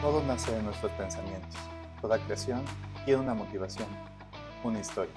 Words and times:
Todo 0.00 0.22
nace 0.22 0.52
de 0.52 0.62
nuestros 0.62 0.92
pensamientos. 0.92 1.58
Toda 2.00 2.20
creación 2.20 2.64
tiene 3.04 3.20
una 3.20 3.34
motivación, 3.34 3.88
una 4.62 4.78
historia. 4.78 5.12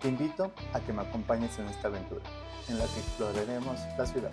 Te 0.00 0.08
invito 0.08 0.50
a 0.72 0.80
que 0.80 0.94
me 0.94 1.02
acompañes 1.02 1.58
en 1.58 1.66
esta 1.66 1.88
aventura, 1.88 2.22
en 2.68 2.78
la 2.78 2.86
que 2.86 2.98
exploraremos 2.98 3.78
la 3.98 4.06
ciudad, 4.06 4.30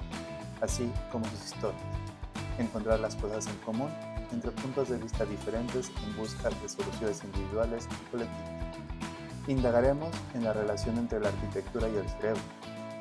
así 0.61 0.89
como 1.11 1.25
sus 1.25 1.47
historias. 1.47 1.81
Encontrar 2.57 3.01
las 3.01 3.17
cosas 3.17 3.47
en 3.47 3.57
común 3.57 3.89
entre 4.31 4.51
puntos 4.51 4.87
de 4.87 4.99
vista 4.99 5.25
diferentes 5.25 5.91
en 6.01 6.15
busca 6.15 6.49
de 6.49 6.69
soluciones 6.69 7.21
individuales 7.25 7.89
y 7.91 8.11
colectivas. 8.11 8.49
Indagaremos 9.49 10.11
en 10.33 10.45
la 10.45 10.53
relación 10.53 10.97
entre 10.97 11.19
la 11.19 11.27
arquitectura 11.27 11.89
y 11.89 11.97
el 11.97 12.07
cerebro 12.07 12.41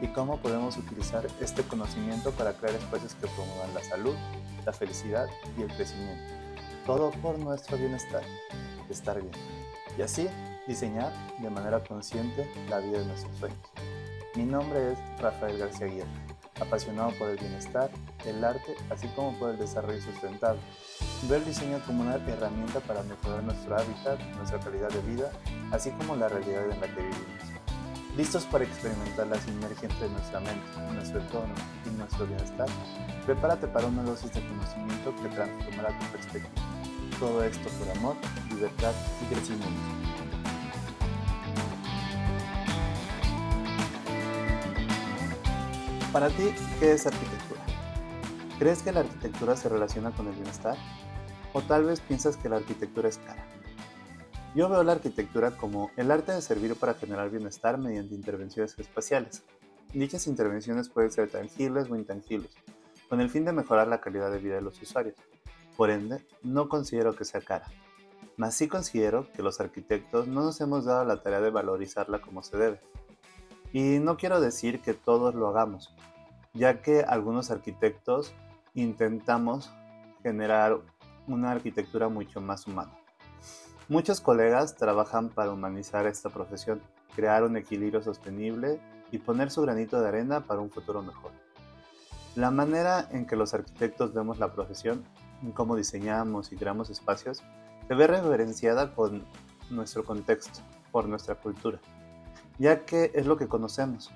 y 0.03 0.09
cómo 0.09 0.39
podemos 0.39 0.77
utilizar 0.77 1.25
este 1.41 1.63
conocimiento 1.63 2.33
para 2.33 2.55
crear 2.55 2.75
espacios 2.75 3.15
que 3.15 3.29
promuevan 3.29 3.73
la 3.73 3.85
salud, 3.85 4.17
la 4.65 4.73
felicidad 4.73 5.29
y 5.57 5.63
el 5.63 5.69
crecimiento. 5.69 6.36
Todo 6.87 7.11
por 7.11 7.37
nuestro 7.37 7.77
bienestar, 7.77 8.23
estar 8.89 9.21
bien. 9.21 9.33
Y 9.99 10.03
así 10.03 10.29
diseñar 10.69 11.13
de 11.41 11.51
manera 11.51 11.83
consciente 11.83 12.49
la 12.71 12.79
vida 12.79 13.01
de 13.01 13.07
nuestros 13.07 13.37
sueños. 13.39 13.59
Mi 14.37 14.45
nombre 14.45 14.93
es 14.93 14.99
Rafael 15.21 15.59
García 15.59 15.89
Aguirre, 15.89 16.07
apasionado 16.61 17.11
por 17.19 17.29
el 17.29 17.39
bienestar, 17.39 17.91
el 18.25 18.45
arte, 18.45 18.77
así 18.89 19.09
como 19.17 19.37
por 19.37 19.51
el 19.51 19.59
desarrollo 19.59 20.01
sustentable. 20.01 20.61
Veo 21.29 21.39
el 21.39 21.45
diseño 21.45 21.81
como 21.87 22.03
una 22.03 22.15
herramienta 22.15 22.79
para 22.79 23.03
mejorar 23.03 23.43
nuestro 23.43 23.77
hábitat, 23.77 24.21
nuestra 24.37 24.61
calidad 24.61 24.89
de 24.91 25.01
vida, 25.01 25.33
así 25.73 25.91
como 25.91 26.15
la 26.15 26.29
realidad 26.29 26.71
en 26.71 26.81
la 26.81 26.87
que 26.87 27.03
vivimos 27.03 27.57
listos 28.17 28.45
para 28.47 28.65
experimentar 28.65 29.27
la 29.27 29.39
sinergia 29.39 29.89
entre 29.91 30.09
nuestra 30.09 30.41
mente, 30.41 30.63
nuestro 30.95 31.21
entorno 31.21 31.55
y 31.85 31.91
nuestro 31.99 32.27
bienestar, 32.27 32.67
prepárate 33.27 33.67
para 33.69 33.87
una 33.87 34.03
dosis 34.05 34.33
de 34.33 34.41
conocimiento 34.49 35.15
que 35.17 35.29
transformará 35.29 35.99
tu 35.99 36.07
perspectiva. 36.07 36.66
Todo 37.19 37.43
esto 37.45 37.69
por 37.79 37.97
amor, 37.97 38.17
libertad 38.51 38.93
y 39.23 39.35
crecimiento. 39.35 39.67
Para 46.13 46.29
ti, 46.29 46.55
¿qué 46.79 46.93
es 46.93 47.07
arquitectura? 47.07 47.61
¿Crees 48.59 48.83
que 48.83 48.93
la 48.93 49.01
arquitectura 49.01 49.57
se 49.57 49.69
relaciona 49.69 50.11
con 50.11 50.29
el 50.29 50.35
bienestar? 50.35 50.77
¿O 51.55 51.63
tal 51.63 51.85
vez 51.85 52.01
piensas 52.01 52.37
que 52.37 52.51
la 52.51 52.57
arquitectura 52.57 53.09
es 53.09 53.17
cara? 53.19 53.47
Yo 54.55 54.69
veo 54.69 54.83
la 54.83 54.93
arquitectura 54.93 55.51
como 55.53 55.91
el 55.97 56.11
arte 56.11 56.33
de 56.33 56.43
servir 56.43 56.75
para 56.77 56.95
generar 56.95 57.31
bienestar 57.31 57.79
mediante 57.79 58.15
intervenciones 58.15 58.79
espaciales. 58.79 59.43
Dichas 59.93 60.27
intervenciones 60.27 60.89
pueden 60.91 61.11
ser 61.11 61.31
tangibles 61.31 61.91
o 61.91 61.97
intangibles, 61.97 62.55
con 63.09 63.21
el 63.21 63.31
fin 63.31 63.45
de 63.47 63.53
mejorar 63.53 63.89
la 63.89 64.01
calidad 64.01 64.31
de 64.31 64.39
vida 64.39 64.57
de 64.57 64.63
los 64.63 64.81
usuarios. 64.81 65.17
Por 65.77 65.91
ende, 65.91 66.25
no 66.43 66.69
considero 66.69 67.15
que 67.15 67.25
sea 67.25 67.41
cara. 67.41 67.67
Mas 68.37 68.55
sí 68.55 68.69
considero 68.69 69.31
que 69.33 69.43
los 69.43 69.61
arquitectos 69.61 70.27
no 70.27 70.43
nos 70.43 70.61
hemos 70.61 70.85
dado 70.85 71.05
la 71.05 71.23
tarea 71.23 71.41
de 71.41 71.51
valorizarla 71.51 72.21
como 72.21 72.43
se 72.43 72.57
debe. 72.57 72.81
Y 73.73 73.99
no 73.99 74.17
quiero 74.17 74.41
decir 74.41 74.81
que 74.81 74.95
todos 74.95 75.35
lo 75.35 75.49
hagamos, 75.49 75.95
ya 76.55 76.81
que 76.81 77.01
algunos 77.01 77.51
arquitectos 77.51 78.35
intentamos 78.75 79.71
generar 80.23 80.81
una 81.27 81.51
arquitectura 81.51 82.09
mucho 82.09 82.41
más 82.41 82.67
humana. 82.67 82.93
Muchos 83.89 84.21
colegas 84.21 84.77
trabajan 84.77 85.29
para 85.29 85.53
humanizar 85.53 86.07
esta 86.07 86.31
profesión, 86.31 86.81
crear 87.15 87.45
un 87.45 87.57
equilibrio 87.57 88.03
sostenible 88.03 88.81
y 89.11 89.19
poner 89.19 89.51
su 89.51 89.63
granito 89.63 90.01
de 90.01 90.09
arena 90.09 90.41
para 90.41 90.61
un 90.61 90.71
futuro 90.71 91.03
mejor. 91.03 91.33
La 92.35 92.51
manera 92.51 93.09
en 93.13 93.27
que 93.27 93.37
los 93.37 93.55
arquitectos 93.55 94.13
vemos 94.13 94.39
la 94.39 94.53
profesión, 94.53 95.05
en 95.43 95.53
cómo 95.53 95.77
diseñamos 95.77 96.53
y 96.53 96.57
creamos 96.57 96.91
espacios, 96.91 97.43
se 97.89 97.95
ve 97.95 98.07
referenciada 98.07 98.95
con 98.95 99.25
nuestro 99.71 100.05
contexto, 100.05 100.61
por 100.91 101.09
nuestra 101.09 101.35
cultura, 101.37 101.79
ya 102.59 102.85
que 102.85 103.11
es 103.15 103.27
lo 103.27 103.37
que 103.37 103.49
conocemos. 103.49 104.11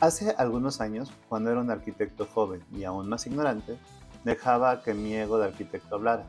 Hace 0.00 0.34
algunos 0.36 0.80
años, 0.80 1.12
cuando 1.28 1.50
era 1.50 1.60
un 1.60 1.70
arquitecto 1.70 2.26
joven 2.26 2.62
y 2.72 2.84
aún 2.84 3.08
más 3.08 3.26
ignorante, 3.26 3.78
dejaba 4.24 4.82
que 4.82 4.94
mi 4.94 5.14
ego 5.14 5.38
de 5.38 5.46
arquitecto 5.46 5.94
hablara. 5.94 6.26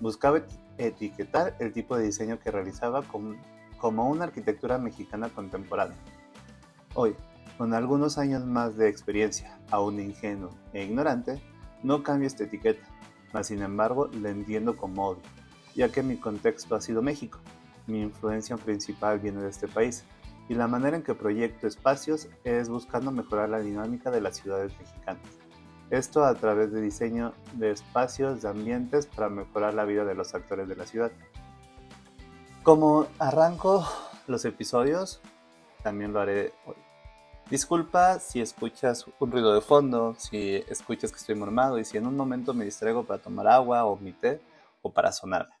Buscaba 0.00 0.42
etiquetar 0.78 1.56
el 1.58 1.72
tipo 1.72 1.96
de 1.96 2.04
diseño 2.04 2.38
que 2.38 2.50
realizaba 2.50 3.02
como, 3.02 4.10
una 4.10 4.24
arquitectura 4.24 4.78
mexicana 4.78 5.28
contemporánea. 5.28 5.96
Hoy, 6.94 7.14
con 7.56 7.74
algunos 7.74 8.18
años 8.18 8.44
más 8.44 8.76
de 8.76 8.88
experiencia, 8.88 9.58
aún 9.70 10.00
ingenuo 10.00 10.50
e 10.72 10.84
ignorante, 10.84 11.40
no 11.82 12.02
cambio 12.02 12.26
esta 12.26 12.44
etiqueta, 12.44 12.86
mas 13.32 13.48
sin 13.48 13.62
embargo 13.62 14.08
la 14.20 14.30
entiendo 14.30 14.76
como 14.76 15.08
obvio, 15.08 15.22
ya 15.74 15.90
que 15.90 16.02
mi 16.02 16.16
contexto 16.16 16.74
ha 16.74 16.80
sido 16.80 17.02
México, 17.02 17.38
mi 17.86 18.02
influencia 18.02 18.56
principal 18.56 19.18
viene 19.18 19.42
de 19.42 19.48
este 19.48 19.68
país, 19.68 20.04
y 20.48 20.54
la 20.54 20.66
manera 20.66 20.96
en 20.96 21.02
que 21.02 21.14
proyecto 21.14 21.66
espacios 21.66 22.28
es 22.44 22.68
buscando 22.68 23.10
mejorar 23.10 23.50
la 23.50 23.60
dinámica 23.60 24.10
de 24.10 24.20
las 24.20 24.36
ciudades 24.36 24.72
mexicanas. 24.78 25.22
Esto 25.90 26.24
a 26.24 26.34
través 26.34 26.72
de 26.72 26.80
diseño 26.80 27.32
de 27.54 27.70
espacios, 27.70 28.42
de 28.42 28.48
ambientes 28.48 29.06
para 29.06 29.28
mejorar 29.28 29.74
la 29.74 29.84
vida 29.84 30.04
de 30.04 30.14
los 30.14 30.34
actores 30.34 30.68
de 30.68 30.76
la 30.76 30.86
ciudad. 30.86 31.12
Como 32.62 33.06
arranco 33.18 33.86
los 34.26 34.44
episodios, 34.44 35.22
también 35.82 36.12
lo 36.12 36.20
haré 36.20 36.52
hoy. 36.66 36.76
Disculpa 37.50 38.18
si 38.18 38.40
escuchas 38.40 39.06
un 39.18 39.32
ruido 39.32 39.54
de 39.54 39.60
fondo, 39.60 40.14
si 40.18 40.56
escuchas 40.68 41.10
que 41.10 41.18
estoy 41.18 41.34
mormado 41.34 41.78
y 41.78 41.84
si 41.84 41.96
en 41.96 42.06
un 42.06 42.16
momento 42.16 42.52
me 42.52 42.64
distraigo 42.64 43.04
para 43.04 43.22
tomar 43.22 43.48
agua 43.48 43.84
o 43.86 43.96
mi 43.96 44.12
té 44.12 44.40
o 44.82 44.92
para 44.92 45.12
sonarme. 45.12 45.54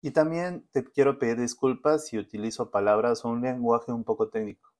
Y 0.00 0.12
también 0.12 0.66
te 0.72 0.84
quiero 0.84 1.18
pedir 1.18 1.38
disculpas 1.38 2.06
si 2.06 2.18
utilizo 2.18 2.70
palabras 2.70 3.24
o 3.24 3.28
un 3.28 3.42
lenguaje 3.42 3.92
un 3.92 4.04
poco 4.04 4.28
técnico. 4.28 4.70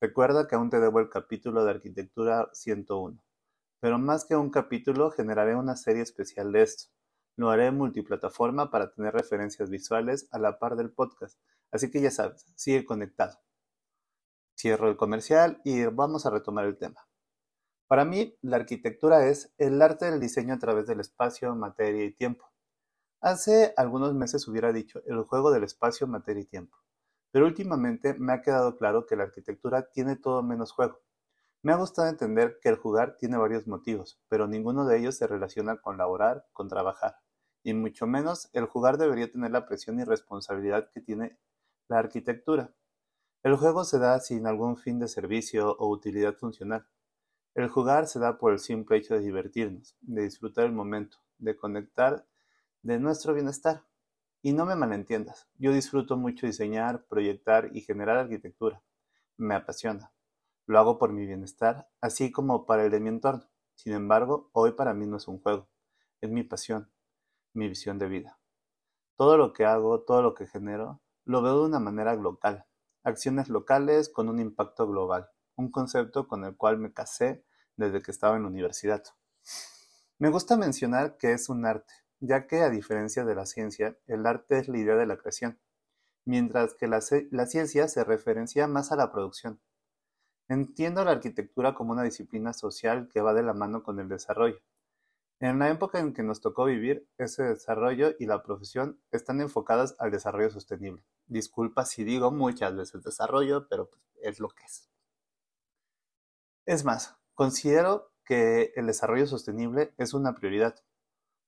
Recuerda 0.00 0.46
que 0.46 0.56
aún 0.56 0.68
te 0.68 0.78
debo 0.78 1.00
el 1.00 1.08
capítulo 1.08 1.64
de 1.64 1.70
arquitectura 1.70 2.50
101 2.52 3.24
pero 3.84 3.98
más 3.98 4.24
que 4.24 4.34
un 4.34 4.48
capítulo 4.48 5.10
generaré 5.10 5.54
una 5.54 5.76
serie 5.76 6.00
especial 6.00 6.52
de 6.52 6.62
esto. 6.62 6.90
Lo 7.36 7.50
haré 7.50 7.70
multiplataforma 7.70 8.70
para 8.70 8.90
tener 8.94 9.12
referencias 9.12 9.68
visuales 9.68 10.26
a 10.30 10.38
la 10.38 10.58
par 10.58 10.76
del 10.76 10.90
podcast, 10.90 11.38
así 11.70 11.90
que 11.90 12.00
ya 12.00 12.10
sabes, 12.10 12.46
sigue 12.56 12.86
conectado. 12.86 13.43
Cierro 14.56 14.88
el 14.88 14.96
comercial 14.96 15.60
y 15.64 15.84
vamos 15.84 16.26
a 16.26 16.30
retomar 16.30 16.64
el 16.64 16.78
tema. 16.78 17.06
Para 17.86 18.04
mí, 18.04 18.36
la 18.40 18.56
arquitectura 18.56 19.26
es 19.26 19.52
el 19.58 19.80
arte 19.82 20.06
del 20.06 20.20
diseño 20.20 20.54
a 20.54 20.58
través 20.58 20.86
del 20.86 21.00
espacio, 21.00 21.54
materia 21.54 22.04
y 22.04 22.12
tiempo. 22.12 22.50
Hace 23.20 23.74
algunos 23.76 24.14
meses 24.14 24.46
hubiera 24.48 24.72
dicho 24.72 25.00
el 25.06 25.22
juego 25.24 25.50
del 25.50 25.64
espacio, 25.64 26.06
materia 26.06 26.42
y 26.42 26.46
tiempo, 26.46 26.76
pero 27.30 27.46
últimamente 27.46 28.14
me 28.14 28.32
ha 28.32 28.42
quedado 28.42 28.76
claro 28.76 29.06
que 29.06 29.16
la 29.16 29.24
arquitectura 29.24 29.90
tiene 29.90 30.16
todo 30.16 30.42
menos 30.42 30.72
juego. 30.72 31.00
Me 31.62 31.72
ha 31.72 31.76
gustado 31.76 32.08
entender 32.08 32.58
que 32.60 32.68
el 32.68 32.76
jugar 32.76 33.16
tiene 33.16 33.38
varios 33.38 33.66
motivos, 33.66 34.20
pero 34.28 34.46
ninguno 34.46 34.86
de 34.86 34.98
ellos 34.98 35.16
se 35.16 35.26
relaciona 35.26 35.80
con 35.80 35.96
laborar, 35.96 36.46
con 36.52 36.68
trabajar, 36.68 37.16
y 37.62 37.72
mucho 37.72 38.06
menos 38.06 38.50
el 38.52 38.66
jugar 38.66 38.98
debería 38.98 39.32
tener 39.32 39.50
la 39.50 39.66
presión 39.66 39.98
y 39.98 40.04
responsabilidad 40.04 40.90
que 40.92 41.00
tiene 41.00 41.38
la 41.88 41.98
arquitectura. 41.98 42.74
El 43.44 43.56
juego 43.56 43.84
se 43.84 43.98
da 43.98 44.20
sin 44.20 44.46
algún 44.46 44.78
fin 44.78 44.98
de 44.98 45.06
servicio 45.06 45.76
o 45.76 45.90
utilidad 45.90 46.34
funcional. 46.34 46.86
El 47.54 47.68
jugar 47.68 48.06
se 48.06 48.18
da 48.18 48.38
por 48.38 48.54
el 48.54 48.58
simple 48.58 48.96
hecho 48.96 49.12
de 49.12 49.20
divertirnos, 49.20 49.98
de 50.00 50.22
disfrutar 50.22 50.64
el 50.64 50.72
momento, 50.72 51.18
de 51.36 51.54
conectar 51.54 52.26
de 52.80 52.98
nuestro 52.98 53.34
bienestar. 53.34 53.84
Y 54.40 54.54
no 54.54 54.64
me 54.64 54.76
malentiendas, 54.76 55.46
yo 55.58 55.74
disfruto 55.74 56.16
mucho 56.16 56.46
diseñar, 56.46 57.04
proyectar 57.04 57.68
y 57.76 57.82
generar 57.82 58.16
arquitectura. 58.16 58.82
Me 59.36 59.54
apasiona. 59.54 60.10
Lo 60.64 60.78
hago 60.78 60.98
por 60.98 61.12
mi 61.12 61.26
bienestar, 61.26 61.86
así 62.00 62.32
como 62.32 62.64
para 62.64 62.86
el 62.86 62.90
de 62.90 63.00
mi 63.00 63.10
entorno. 63.10 63.44
Sin 63.74 63.92
embargo, 63.92 64.48
hoy 64.54 64.72
para 64.72 64.94
mí 64.94 65.06
no 65.06 65.18
es 65.18 65.28
un 65.28 65.38
juego, 65.38 65.68
es 66.22 66.30
mi 66.30 66.44
pasión, 66.44 66.90
mi 67.52 67.68
visión 67.68 67.98
de 67.98 68.08
vida. 68.08 68.38
Todo 69.16 69.36
lo 69.36 69.52
que 69.52 69.66
hago, 69.66 70.00
todo 70.00 70.22
lo 70.22 70.34
que 70.34 70.46
genero, 70.46 71.02
lo 71.26 71.42
veo 71.42 71.60
de 71.60 71.66
una 71.66 71.78
manera 71.78 72.14
local. 72.14 72.64
Acciones 73.04 73.48
locales 73.48 74.08
con 74.08 74.28
un 74.28 74.40
impacto 74.40 74.88
global, 74.88 75.30
un 75.54 75.70
concepto 75.70 76.26
con 76.26 76.44
el 76.44 76.56
cual 76.56 76.78
me 76.78 76.92
casé 76.92 77.44
desde 77.76 78.02
que 78.02 78.10
estaba 78.10 78.36
en 78.36 78.42
la 78.42 78.48
universidad. 78.48 79.04
Me 80.18 80.30
gusta 80.30 80.56
mencionar 80.56 81.16
que 81.16 81.32
es 81.32 81.48
un 81.48 81.64
arte, 81.64 81.94
ya 82.18 82.48
que 82.48 82.62
a 82.62 82.70
diferencia 82.70 83.24
de 83.24 83.36
la 83.36 83.46
ciencia, 83.46 83.96
el 84.06 84.26
arte 84.26 84.58
es 84.58 84.68
la 84.68 84.78
idea 84.78 84.96
de 84.96 85.06
la 85.06 85.16
creación, 85.16 85.60
mientras 86.24 86.74
que 86.74 86.88
la, 86.88 87.00
la 87.30 87.46
ciencia 87.46 87.86
se 87.86 88.02
referencia 88.02 88.66
más 88.66 88.90
a 88.90 88.96
la 88.96 89.12
producción, 89.12 89.60
Entiendo 90.46 91.02
la 91.04 91.12
arquitectura 91.12 91.74
como 91.74 91.92
una 91.92 92.02
disciplina 92.02 92.52
social 92.52 93.08
que 93.10 93.22
va 93.22 93.32
de 93.32 93.42
la 93.42 93.54
mano 93.54 93.82
con 93.82 93.98
el 93.98 94.10
desarrollo. 94.10 94.60
En 95.40 95.58
la 95.58 95.68
época 95.68 95.98
en 95.98 96.14
que 96.14 96.22
nos 96.22 96.40
tocó 96.40 96.64
vivir, 96.64 97.08
ese 97.18 97.42
desarrollo 97.42 98.14
y 98.18 98.26
la 98.26 98.42
profesión 98.42 99.00
están 99.10 99.40
enfocadas 99.40 99.96
al 99.98 100.10
desarrollo 100.10 100.50
sostenible. 100.50 101.02
Disculpa 101.26 101.84
si 101.84 102.04
digo 102.04 102.30
muchas 102.30 102.74
veces 102.76 103.02
desarrollo, 103.02 103.66
pero 103.68 103.90
pues, 103.90 104.02
es 104.22 104.40
lo 104.40 104.48
que 104.48 104.64
es. 104.64 104.88
Es 106.66 106.84
más, 106.84 107.16
considero 107.34 108.12
que 108.24 108.72
el 108.76 108.86
desarrollo 108.86 109.26
sostenible 109.26 109.92
es 109.98 110.14
una 110.14 110.34
prioridad. 110.34 110.76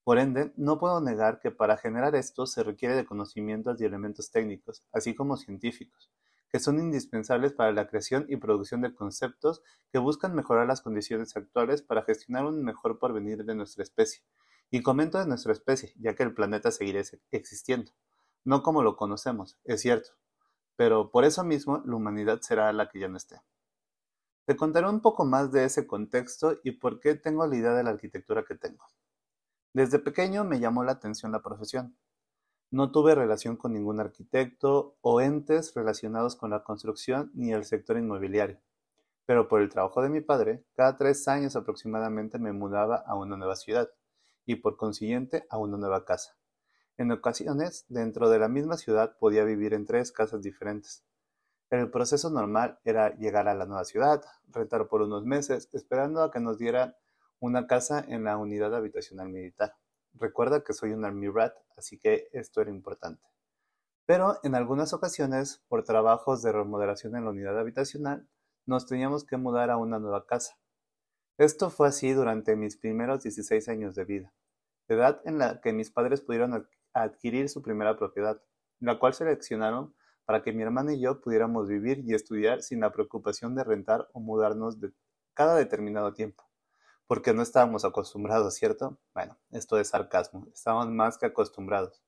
Por 0.04 0.18
ende, 0.18 0.52
no 0.56 0.78
puedo 0.78 1.00
negar 1.00 1.40
que 1.40 1.50
para 1.50 1.76
generar 1.76 2.14
esto 2.14 2.46
se 2.46 2.62
requiere 2.62 2.94
de 2.94 3.06
conocimientos 3.06 3.80
y 3.80 3.84
elementos 3.84 4.30
técnicos, 4.30 4.84
así 4.92 5.14
como 5.14 5.36
científicos, 5.36 6.10
que 6.48 6.60
son 6.60 6.78
indispensables 6.78 7.52
para 7.52 7.72
la 7.72 7.88
creación 7.88 8.26
y 8.28 8.36
producción 8.36 8.80
de 8.80 8.94
conceptos 8.94 9.62
que 9.92 9.98
buscan 9.98 10.34
mejorar 10.34 10.66
las 10.66 10.80
condiciones 10.80 11.36
actuales 11.36 11.82
para 11.82 12.02
gestionar 12.02 12.44
un 12.44 12.62
mejor 12.62 12.98
porvenir 12.98 13.44
de 13.44 13.54
nuestra 13.54 13.82
especie. 13.82 14.22
Y 14.70 14.82
comento 14.82 15.18
de 15.18 15.26
nuestra 15.26 15.52
especie, 15.52 15.92
ya 15.96 16.14
que 16.14 16.22
el 16.22 16.34
planeta 16.34 16.70
seguirá 16.70 17.00
existiendo, 17.30 17.92
no 18.44 18.62
como 18.62 18.82
lo 18.82 18.96
conocemos, 18.96 19.58
es 19.64 19.80
cierto, 19.80 20.10
pero 20.76 21.10
por 21.10 21.24
eso 21.24 21.42
mismo 21.44 21.82
la 21.84 21.96
humanidad 21.96 22.40
será 22.42 22.72
la 22.72 22.88
que 22.88 23.00
ya 23.00 23.08
no 23.08 23.16
esté. 23.16 23.40
Te 24.44 24.56
contaré 24.56 24.88
un 24.88 25.00
poco 25.00 25.24
más 25.24 25.50
de 25.50 25.64
ese 25.64 25.86
contexto 25.88 26.60
y 26.62 26.72
por 26.72 27.00
qué 27.00 27.16
tengo 27.16 27.46
la 27.46 27.56
idea 27.56 27.74
de 27.74 27.82
la 27.82 27.90
arquitectura 27.90 28.44
que 28.44 28.54
tengo. 28.54 28.86
Desde 29.72 29.98
pequeño 29.98 30.44
me 30.44 30.60
llamó 30.60 30.84
la 30.84 30.92
atención 30.92 31.32
la 31.32 31.42
profesión. 31.42 31.96
No 32.70 32.90
tuve 32.90 33.14
relación 33.14 33.56
con 33.56 33.72
ningún 33.72 34.00
arquitecto 34.00 34.96
o 35.00 35.20
entes 35.20 35.72
relacionados 35.74 36.34
con 36.34 36.50
la 36.50 36.64
construcción 36.64 37.30
ni 37.32 37.52
el 37.52 37.64
sector 37.64 37.96
inmobiliario, 37.96 38.60
pero 39.24 39.46
por 39.46 39.62
el 39.62 39.68
trabajo 39.68 40.02
de 40.02 40.08
mi 40.08 40.20
padre, 40.20 40.64
cada 40.74 40.96
tres 40.96 41.28
años 41.28 41.54
aproximadamente 41.54 42.38
me 42.38 42.52
mudaba 42.52 42.96
a 42.96 43.14
una 43.14 43.36
nueva 43.36 43.54
ciudad 43.54 43.88
y 44.44 44.56
por 44.56 44.76
consiguiente 44.76 45.46
a 45.48 45.58
una 45.58 45.76
nueva 45.76 46.04
casa. 46.04 46.36
En 46.98 47.12
ocasiones, 47.12 47.84
dentro 47.88 48.30
de 48.30 48.38
la 48.40 48.48
misma 48.48 48.76
ciudad 48.76 49.16
podía 49.18 49.44
vivir 49.44 49.72
en 49.72 49.86
tres 49.86 50.10
casas 50.10 50.42
diferentes. 50.42 51.04
El 51.70 51.90
proceso 51.90 52.30
normal 52.30 52.78
era 52.84 53.14
llegar 53.16 53.48
a 53.48 53.54
la 53.54 53.66
nueva 53.66 53.84
ciudad, 53.84 54.22
rentar 54.48 54.88
por 54.88 55.02
unos 55.02 55.24
meses, 55.24 55.68
esperando 55.72 56.22
a 56.22 56.30
que 56.30 56.40
nos 56.40 56.58
dieran 56.58 56.96
una 57.38 57.66
casa 57.66 58.04
en 58.08 58.24
la 58.24 58.36
unidad 58.36 58.74
habitacional 58.74 59.28
militar. 59.28 59.74
Recuerda 60.18 60.64
que 60.64 60.72
soy 60.72 60.92
un 60.92 61.04
Army 61.04 61.28
Rat, 61.28 61.54
así 61.76 61.98
que 61.98 62.28
esto 62.32 62.60
era 62.60 62.70
importante. 62.70 63.22
Pero 64.06 64.38
en 64.44 64.54
algunas 64.54 64.92
ocasiones, 64.92 65.62
por 65.68 65.84
trabajos 65.84 66.42
de 66.42 66.52
remodelación 66.52 67.16
en 67.16 67.24
la 67.24 67.30
unidad 67.30 67.58
habitacional, 67.58 68.28
nos 68.64 68.86
teníamos 68.86 69.24
que 69.24 69.36
mudar 69.36 69.70
a 69.70 69.76
una 69.76 69.98
nueva 69.98 70.26
casa. 70.26 70.58
Esto 71.38 71.70
fue 71.70 71.88
así 71.88 72.12
durante 72.12 72.56
mis 72.56 72.76
primeros 72.76 73.22
16 73.22 73.68
años 73.68 73.94
de 73.94 74.04
vida, 74.04 74.32
edad 74.88 75.20
en 75.24 75.38
la 75.38 75.60
que 75.60 75.72
mis 75.72 75.90
padres 75.90 76.22
pudieron 76.22 76.66
adquirir 76.94 77.48
su 77.48 77.62
primera 77.62 77.96
propiedad, 77.96 78.40
la 78.80 78.98
cual 78.98 79.12
seleccionaron 79.12 79.94
para 80.24 80.42
que 80.42 80.52
mi 80.52 80.62
hermana 80.62 80.94
y 80.94 81.00
yo 81.00 81.20
pudiéramos 81.20 81.68
vivir 81.68 82.02
y 82.06 82.14
estudiar 82.14 82.62
sin 82.62 82.80
la 82.80 82.92
preocupación 82.92 83.54
de 83.54 83.64
rentar 83.64 84.08
o 84.12 84.20
mudarnos 84.20 84.80
de 84.80 84.92
cada 85.34 85.56
determinado 85.56 86.14
tiempo, 86.14 86.44
porque 87.06 87.32
no 87.32 87.42
estábamos 87.42 87.84
acostumbrados, 87.84 88.54
¿cierto? 88.54 88.98
Bueno, 89.14 89.38
esto 89.50 89.78
es 89.78 89.88
sarcasmo, 89.88 90.46
estábamos 90.52 90.88
más 90.88 91.18
que 91.18 91.26
acostumbrados, 91.26 92.02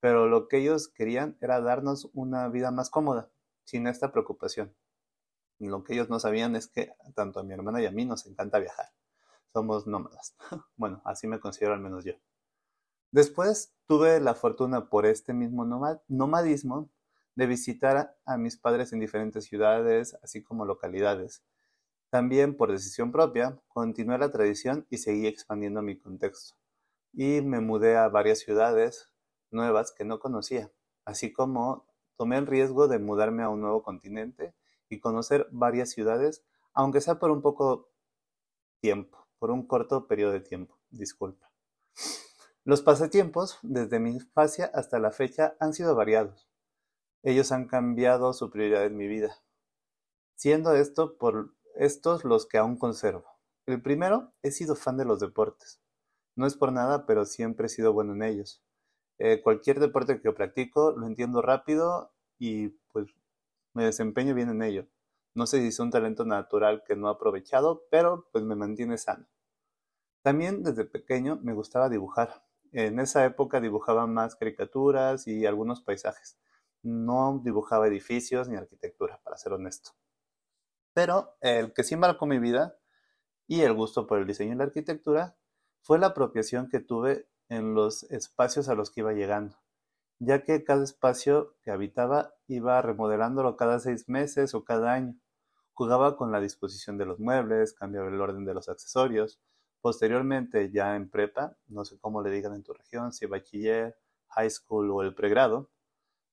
pero 0.00 0.26
lo 0.26 0.48
que 0.48 0.58
ellos 0.58 0.88
querían 0.88 1.36
era 1.40 1.60
darnos 1.60 2.10
una 2.12 2.48
vida 2.48 2.70
más 2.70 2.90
cómoda, 2.90 3.30
sin 3.64 3.86
esta 3.86 4.12
preocupación. 4.12 4.74
Lo 5.58 5.84
que 5.84 5.94
ellos 5.94 6.10
no 6.10 6.18
sabían 6.18 6.56
es 6.56 6.66
que 6.66 6.92
tanto 7.14 7.40
a 7.40 7.44
mi 7.44 7.54
hermana 7.54 7.80
y 7.80 7.86
a 7.86 7.92
mí 7.92 8.04
nos 8.04 8.26
encanta 8.26 8.58
viajar. 8.58 8.86
Somos 9.52 9.86
nómadas. 9.86 10.34
bueno, 10.76 11.00
así 11.04 11.28
me 11.28 11.38
considero 11.38 11.74
al 11.74 11.80
menos 11.80 12.04
yo. 12.04 12.14
Después 13.12 13.74
tuve 13.86 14.20
la 14.20 14.34
fortuna 14.34 14.88
por 14.88 15.06
este 15.06 15.34
mismo 15.34 15.64
nomadismo 16.08 16.90
de 17.34 17.46
visitar 17.46 18.16
a 18.24 18.36
mis 18.38 18.56
padres 18.56 18.92
en 18.92 19.00
diferentes 19.00 19.44
ciudades, 19.44 20.18
así 20.22 20.42
como 20.42 20.64
localidades. 20.64 21.44
También 22.12 22.58
por 22.58 22.70
decisión 22.70 23.10
propia, 23.10 23.58
continué 23.68 24.18
la 24.18 24.30
tradición 24.30 24.86
y 24.90 24.98
seguí 24.98 25.26
expandiendo 25.26 25.80
mi 25.80 25.96
contexto. 25.96 26.56
Y 27.14 27.40
me 27.40 27.60
mudé 27.60 27.96
a 27.96 28.10
varias 28.10 28.40
ciudades 28.40 29.08
nuevas 29.50 29.92
que 29.92 30.04
no 30.04 30.18
conocía, 30.18 30.70
así 31.06 31.32
como 31.32 31.86
tomé 32.18 32.36
el 32.36 32.46
riesgo 32.46 32.86
de 32.86 32.98
mudarme 32.98 33.42
a 33.42 33.48
un 33.48 33.62
nuevo 33.62 33.82
continente 33.82 34.54
y 34.90 35.00
conocer 35.00 35.48
varias 35.52 35.88
ciudades, 35.88 36.44
aunque 36.74 37.00
sea 37.00 37.18
por 37.18 37.30
un 37.30 37.40
poco 37.40 37.88
tiempo, 38.82 39.26
por 39.38 39.50
un 39.50 39.66
corto 39.66 40.06
periodo 40.06 40.32
de 40.32 40.40
tiempo, 40.40 40.78
disculpa. 40.90 41.50
Los 42.62 42.82
pasatiempos, 42.82 43.58
desde 43.62 44.00
mi 44.00 44.10
infancia 44.10 44.70
hasta 44.74 44.98
la 44.98 45.12
fecha, 45.12 45.56
han 45.60 45.72
sido 45.72 45.94
variados. 45.94 46.46
Ellos 47.22 47.52
han 47.52 47.68
cambiado 47.68 48.34
su 48.34 48.50
prioridad 48.50 48.84
en 48.84 48.98
mi 48.98 49.08
vida, 49.08 49.34
siendo 50.34 50.74
esto 50.74 51.16
por 51.16 51.54
estos 51.76 52.24
los 52.24 52.46
que 52.46 52.58
aún 52.58 52.76
conservo. 52.76 53.26
El 53.66 53.82
primero, 53.82 54.32
he 54.42 54.50
sido 54.50 54.74
fan 54.74 54.96
de 54.96 55.04
los 55.04 55.20
deportes. 55.20 55.80
No 56.34 56.46
es 56.46 56.56
por 56.56 56.72
nada, 56.72 57.06
pero 57.06 57.24
siempre 57.24 57.66
he 57.66 57.68
sido 57.68 57.92
bueno 57.92 58.14
en 58.14 58.22
ellos. 58.22 58.62
Eh, 59.18 59.40
cualquier 59.42 59.78
deporte 59.80 60.20
que 60.20 60.32
practico 60.32 60.92
lo 60.92 61.06
entiendo 61.06 61.42
rápido 61.42 62.12
y 62.38 62.70
pues 62.92 63.06
me 63.74 63.84
desempeño 63.84 64.34
bien 64.34 64.48
en 64.48 64.62
ello. 64.62 64.86
No 65.34 65.46
sé 65.46 65.60
si 65.60 65.68
es 65.68 65.78
un 65.78 65.90
talento 65.90 66.24
natural 66.24 66.82
que 66.86 66.96
no 66.96 67.08
he 67.08 67.12
aprovechado, 67.12 67.86
pero 67.90 68.28
pues 68.32 68.44
me 68.44 68.56
mantiene 68.56 68.98
sano. 68.98 69.26
También 70.22 70.62
desde 70.62 70.84
pequeño 70.84 71.38
me 71.42 71.52
gustaba 71.52 71.88
dibujar. 71.88 72.44
En 72.72 73.00
esa 73.00 73.24
época 73.24 73.60
dibujaba 73.60 74.06
más 74.06 74.36
caricaturas 74.36 75.26
y 75.26 75.46
algunos 75.46 75.82
paisajes. 75.82 76.38
No 76.82 77.40
dibujaba 77.44 77.88
edificios 77.88 78.48
ni 78.48 78.56
arquitectura, 78.56 79.20
para 79.22 79.36
ser 79.36 79.52
honesto. 79.52 79.92
Pero 80.94 81.36
el 81.40 81.72
que 81.72 81.84
sí 81.84 81.96
marcó 81.96 82.26
mi 82.26 82.38
vida 82.38 82.76
y 83.46 83.62
el 83.62 83.72
gusto 83.74 84.06
por 84.06 84.18
el 84.18 84.26
diseño 84.26 84.52
y 84.52 84.56
la 84.56 84.64
arquitectura 84.64 85.36
fue 85.80 85.98
la 85.98 86.08
apropiación 86.08 86.68
que 86.68 86.80
tuve 86.80 87.28
en 87.48 87.74
los 87.74 88.04
espacios 88.04 88.68
a 88.68 88.74
los 88.74 88.90
que 88.90 89.00
iba 89.00 89.12
llegando, 89.12 89.58
ya 90.18 90.42
que 90.42 90.64
cada 90.64 90.84
espacio 90.84 91.56
que 91.62 91.70
habitaba 91.70 92.34
iba 92.46 92.80
remodelándolo 92.82 93.56
cada 93.56 93.78
seis 93.78 94.08
meses 94.08 94.54
o 94.54 94.64
cada 94.64 94.92
año. 94.92 95.16
Jugaba 95.72 96.16
con 96.16 96.32
la 96.32 96.40
disposición 96.40 96.98
de 96.98 97.06
los 97.06 97.18
muebles, 97.18 97.72
cambiaba 97.72 98.08
el 98.08 98.20
orden 98.20 98.44
de 98.44 98.54
los 98.54 98.68
accesorios, 98.68 99.40
Posteriormente, 99.82 100.70
ya 100.70 100.94
en 100.94 101.10
prepa, 101.10 101.56
no 101.66 101.84
sé 101.84 101.98
cómo 101.98 102.22
le 102.22 102.30
digan 102.30 102.54
en 102.54 102.62
tu 102.62 102.72
región, 102.72 103.12
si 103.12 103.26
bachiller, 103.26 103.98
high 104.28 104.48
school 104.48 104.88
o 104.92 105.02
el 105.02 105.12
pregrado, 105.12 105.72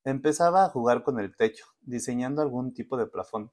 empezaba 0.04 0.66
a 0.66 0.70
jugar 0.70 1.04
con 1.04 1.20
el 1.20 1.36
techo, 1.36 1.66
diseñando 1.82 2.44
algún 2.44 2.76
tipo 2.76 2.96
de 2.96 3.08
plafón, 3.08 3.52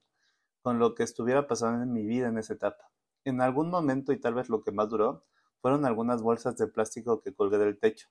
con 0.67 0.81
lo 0.81 0.97
que 0.97 1.05
estuviera 1.05 1.47
pasando 1.47 1.85
en 1.85 1.93
mi 1.93 2.05
vida 2.05 2.27
en 2.27 2.39
esa 2.39 2.55
etapa. 2.55 2.91
En 3.23 3.41
algún 3.41 3.71
momento, 3.71 4.11
y 4.11 4.19
tal 4.19 4.35
vez 4.35 4.49
lo 4.49 4.65
que 4.65 4.73
más 4.73 4.89
duró, 4.89 5.25
fueron 5.61 5.85
algunas 5.85 6.23
bolsas 6.23 6.57
de 6.57 6.67
plástico 6.67 7.21
que 7.21 7.33
colgué 7.33 7.57
del 7.57 7.79
techo, 7.79 8.09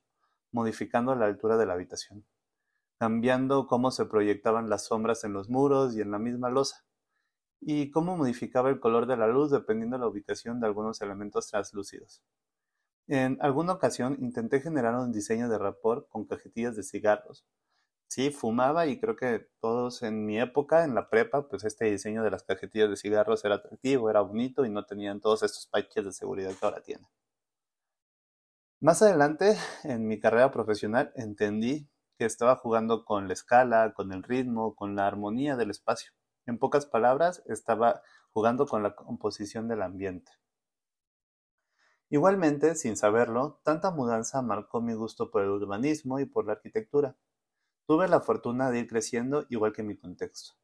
modificando 0.52 1.14
la 1.14 1.26
altura 1.26 1.58
de 1.58 1.66
la 1.66 1.74
habitación, 1.74 2.24
cambiando 2.98 3.66
cómo 3.66 3.90
se 3.90 4.06
proyectaban 4.06 4.70
las 4.70 4.86
sombras 4.86 5.22
en 5.24 5.34
los 5.34 5.50
muros 5.50 5.94
y 5.94 6.00
en 6.00 6.10
la 6.10 6.18
misma 6.18 6.48
losa, 6.48 6.86
y 7.60 7.90
cómo 7.90 8.16
modificaba 8.16 8.70
el 8.70 8.80
color 8.80 9.04
de 9.04 9.18
la 9.18 9.28
luz 9.28 9.50
dependiendo 9.50 9.98
de 9.98 10.00
la 10.00 10.08
ubicación 10.08 10.58
de 10.58 10.66
algunos 10.66 11.02
elementos 11.02 11.48
translúcidos. 11.48 12.22
En 13.06 13.36
alguna 13.42 13.74
ocasión 13.74 14.16
intenté 14.18 14.62
generar 14.62 14.94
un 14.94 15.12
diseño 15.12 15.50
de 15.50 15.58
rapor 15.58 16.08
con 16.08 16.24
cajetillas 16.24 16.74
de 16.74 16.84
cigarros. 16.84 17.44
Sí, 18.08 18.30
fumaba 18.32 18.86
y 18.88 18.98
creo 18.98 19.14
que 19.14 19.48
todos 19.60 20.02
en 20.02 20.26
mi 20.26 20.40
época, 20.40 20.82
en 20.82 20.96
la 20.96 21.08
prepa, 21.08 21.46
pues 21.48 21.62
este 21.62 21.84
diseño 21.84 22.24
de 22.24 22.32
las 22.32 22.42
cajetillas 22.42 22.90
de 22.90 22.96
cigarros 22.96 23.44
era 23.44 23.54
atractivo, 23.56 24.10
era 24.10 24.22
bonito 24.22 24.64
y 24.64 24.70
no 24.70 24.84
tenían 24.84 25.20
todos 25.20 25.44
estos 25.44 25.68
patches 25.68 26.04
de 26.04 26.12
seguridad 26.12 26.50
que 26.50 26.66
ahora 26.66 26.82
tienen. 26.82 27.06
Más 28.80 29.02
adelante, 29.02 29.58
en 29.84 30.08
mi 30.08 30.18
carrera 30.18 30.50
profesional, 30.50 31.12
entendí 31.14 31.90
que 32.18 32.24
estaba 32.24 32.56
jugando 32.56 33.04
con 33.04 33.26
la 33.26 33.34
escala, 33.34 33.92
con 33.92 34.14
el 34.14 34.22
ritmo, 34.22 34.74
con 34.74 34.96
la 34.96 35.06
armonía 35.06 35.56
del 35.56 35.68
espacio. 35.68 36.12
En 36.46 36.58
pocas 36.58 36.86
palabras, 36.86 37.42
estaba 37.44 38.00
jugando 38.32 38.66
con 38.66 38.82
la 38.82 38.94
composición 38.94 39.68
del 39.68 39.82
ambiente. 39.82 40.32
Igualmente, 42.10 42.74
sin 42.74 42.96
saberlo, 42.96 43.60
tanta 43.62 43.92
mudanza 43.92 44.42
marcó 44.42 44.80
mi 44.80 44.94
gusto 44.94 45.30
por 45.30 45.42
el 45.42 45.50
urbanismo 45.50 46.18
y 46.18 46.24
por 46.24 46.44
la 46.44 46.54
arquitectura. 46.54 47.16
Tuve 47.86 48.08
la 48.08 48.20
fortuna 48.20 48.70
de 48.70 48.80
ir 48.80 48.88
creciendo 48.88 49.46
igual 49.48 49.72
que 49.72 49.84
mi 49.84 49.96
contexto. 49.96 50.54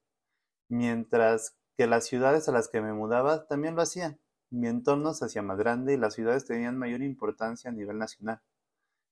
Mientras 0.69 1.57
que 1.77 1.87
las 1.87 2.07
ciudades 2.07 2.49
a 2.49 2.53
las 2.53 2.69
que 2.69 2.81
me 2.81 2.93
mudaba 2.93 3.47
también 3.47 3.77
lo 3.77 3.83
hacían. 3.83 4.21
Mi 4.51 4.69
entorno 4.69 5.15
se 5.15 5.25
hacía 5.25 5.43
más 5.43 5.59
grande 5.59 5.95
y 5.95 5.97
las 5.97 6.15
ciudades 6.15 6.45
tenían 6.45 6.79
mayor 6.79 7.03
importancia 7.03 7.71
a 7.71 7.75
nivel 7.75 7.99
nacional. 7.99 8.43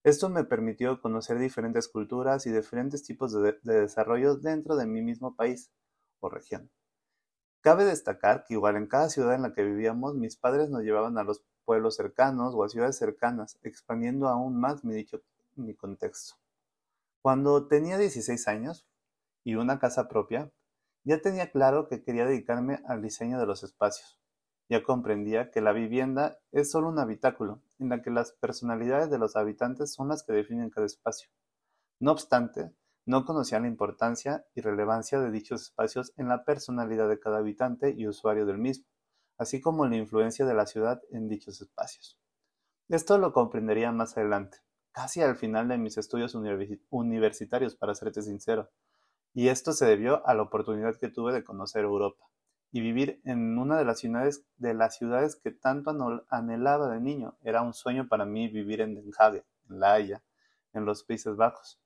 Esto 0.05 0.29
me 0.29 0.45
permitió 0.45 1.01
conocer 1.01 1.39
diferentes 1.39 1.89
culturas 1.89 2.47
y 2.47 2.53
diferentes 2.53 3.03
tipos 3.05 3.33
de, 3.33 3.59
de 3.63 3.81
desarrollo 3.83 4.37
dentro 4.37 4.77
de 4.77 4.87
mi 4.87 5.03
mismo 5.03 5.37
país 5.37 5.71
o 6.21 6.29
región. 6.29 6.71
Cabe 7.63 7.85
destacar 7.85 8.45
que 8.45 8.55
igual 8.55 8.77
en 8.77 8.87
cada 8.87 9.09
ciudad 9.09 9.35
en 9.35 9.43
la 9.43 9.55
que 9.55 9.65
vivíamos, 9.65 10.15
mis 10.15 10.37
padres 10.37 10.71
nos 10.71 10.83
llevaban 10.83 11.17
a 11.19 11.25
los 11.25 11.45
pueblos 11.65 11.97
cercanos 11.97 12.55
o 12.55 12.65
a 12.65 12.69
ciudades 12.69 12.99
cercanas, 12.99 13.59
expandiendo 13.63 14.29
aún 14.29 14.59
más 14.61 14.83
mi 14.85 15.75
contexto. 15.75 16.37
Cuando 17.23 17.69
tenía 17.69 17.99
16 17.99 18.49
años 18.49 18.87
y 19.45 19.57
una 19.57 19.79
casa 19.79 20.09
propia, 20.09 20.51
ya 21.05 21.21
tenía 21.21 21.51
claro 21.51 21.87
que 21.87 22.03
quería 22.03 22.25
dedicarme 22.25 22.81
al 22.87 23.03
diseño 23.03 23.39
de 23.39 23.45
los 23.45 23.63
espacios. 23.63 24.19
Ya 24.71 24.83
comprendía 24.83 25.51
que 25.51 25.61
la 25.61 25.73
vivienda 25.73 26.39
es 26.51 26.71
solo 26.71 26.89
un 26.89 26.99
habitáculo, 26.99 27.61
en 27.79 27.91
la 27.91 28.01
que 28.01 28.11
las 28.11 28.33
personalidades 28.33 29.11
de 29.11 29.19
los 29.19 29.37
habitantes 29.37 29.93
son 29.93 30.09
las 30.09 30.23
que 30.23 30.33
definen 30.33 30.71
cada 30.71 30.87
espacio. 30.87 31.29
No 32.01 32.13
obstante, 32.13 32.73
no 33.05 33.27
conocían 33.27 33.63
la 33.63 33.69
importancia 33.69 34.47
y 34.55 34.63
relevancia 34.63 35.21
de 35.21 35.31
dichos 35.31 35.63
espacios 35.63 36.15
en 36.17 36.29
la 36.29 36.45
personalidad 36.45 37.09
de 37.09 37.21
cada 37.21 37.39
habitante 37.39 37.95
y 37.95 38.07
usuario 38.07 38.47
del 38.47 38.59
mismo, 38.59 38.87
así 39.37 39.61
como 39.61 39.87
la 39.87 39.97
influencia 39.97 40.47
de 40.47 40.55
la 40.55 40.65
ciudad 40.65 41.03
en 41.11 41.29
dichos 41.29 41.61
espacios. 41.61 42.19
Esto 42.89 43.19
lo 43.19 43.33
comprendería 43.33 43.93
más 43.93 44.17
adelante, 44.17 44.59
casi 44.93 45.23
al 45.23 45.37
final 45.37 45.69
de 45.69 45.79
mis 45.79 45.99
estudios 45.99 46.35
universitarios, 46.91 47.77
para 47.77 47.95
serte 47.95 48.23
sincero, 48.23 48.71
y 49.33 49.49
esto 49.49 49.73
se 49.73 49.87
debió 49.87 50.27
a 50.27 50.35
la 50.35 50.43
oportunidad 50.43 50.97
que 50.97 51.09
tuve 51.09 51.33
de 51.33 51.45
conocer 51.45 51.85
Europa 51.85 52.25
y 52.73 52.81
vivir 52.81 53.21
en 53.25 53.59
una 53.59 53.79
de 53.79 53.85
las 53.85 54.01
ciudades, 54.01 54.45
de 54.57 54.75
las 54.75 54.97
ciudades 54.97 55.37
que 55.37 55.51
tanto 55.51 56.25
anhelaba 56.29 56.89
de 56.89 57.01
niño. 57.01 57.37
Era 57.43 57.63
un 57.63 57.75
sueño 57.75 58.09
para 58.09 58.25
mí 58.25 58.49
vivir 58.49 58.81
en 58.81 58.95
Den 58.95 59.11
Haag, 59.19 59.45
en 59.69 59.81
La 59.81 59.95
Haya, 59.95 60.23
en 60.73 60.85
los 60.85 61.03
Países 61.03 61.37
Bajos. 61.37 61.81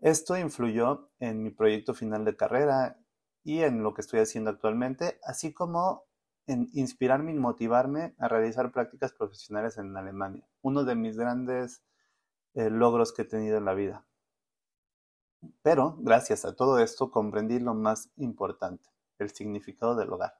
Esto 0.00 0.36
influyó 0.38 1.10
en 1.18 1.42
mi 1.42 1.50
proyecto 1.50 1.92
final 1.92 2.24
de 2.24 2.36
carrera 2.36 2.98
y 3.42 3.60
en 3.60 3.82
lo 3.82 3.92
que 3.92 4.00
estoy 4.00 4.20
haciendo 4.20 4.50
actualmente, 4.50 5.18
así 5.22 5.52
como 5.52 6.04
en 6.46 6.68
inspirarme 6.72 7.32
y 7.32 7.36
motivarme 7.36 8.14
a 8.18 8.28
realizar 8.28 8.72
prácticas 8.72 9.12
profesionales 9.12 9.76
en 9.76 9.96
Alemania, 9.96 10.48
uno 10.62 10.84
de 10.84 10.94
mis 10.94 11.16
grandes 11.16 11.82
eh, 12.54 12.70
logros 12.70 13.12
que 13.12 13.22
he 13.22 13.24
tenido 13.24 13.58
en 13.58 13.64
la 13.64 13.74
vida. 13.74 14.04
Pero, 15.62 15.96
gracias 16.00 16.44
a 16.44 16.54
todo 16.54 16.78
esto, 16.78 17.10
comprendí 17.10 17.58
lo 17.58 17.74
más 17.74 18.10
importante, 18.16 18.88
el 19.18 19.30
significado 19.30 19.94
del 19.94 20.12
hogar. 20.12 20.34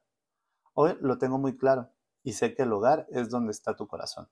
Hoy 0.75 0.97
lo 1.01 1.19
tengo 1.19 1.39
muy 1.39 1.57
claro 1.57 1.91
y 2.23 2.35
sé 2.35 2.55
que 2.55 2.63
el 2.63 2.73
hogar 2.73 3.07
es 3.11 3.31
donde 3.31 3.53
está 3.53 3.77
tu 3.77 3.87
corazón. 3.87 4.29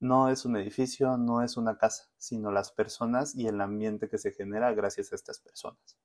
No 0.00 0.28
es 0.28 0.44
un 0.44 0.56
edificio, 0.56 1.16
no 1.16 1.42
es 1.42 1.56
una 1.56 1.78
casa, 1.78 2.10
sino 2.18 2.50
las 2.50 2.72
personas 2.72 3.34
y 3.34 3.46
el 3.46 3.60
ambiente 3.60 4.08
que 4.08 4.18
se 4.18 4.32
genera 4.32 4.72
gracias 4.74 5.12
a 5.12 5.16
estas 5.16 5.38
personas. 5.40 5.96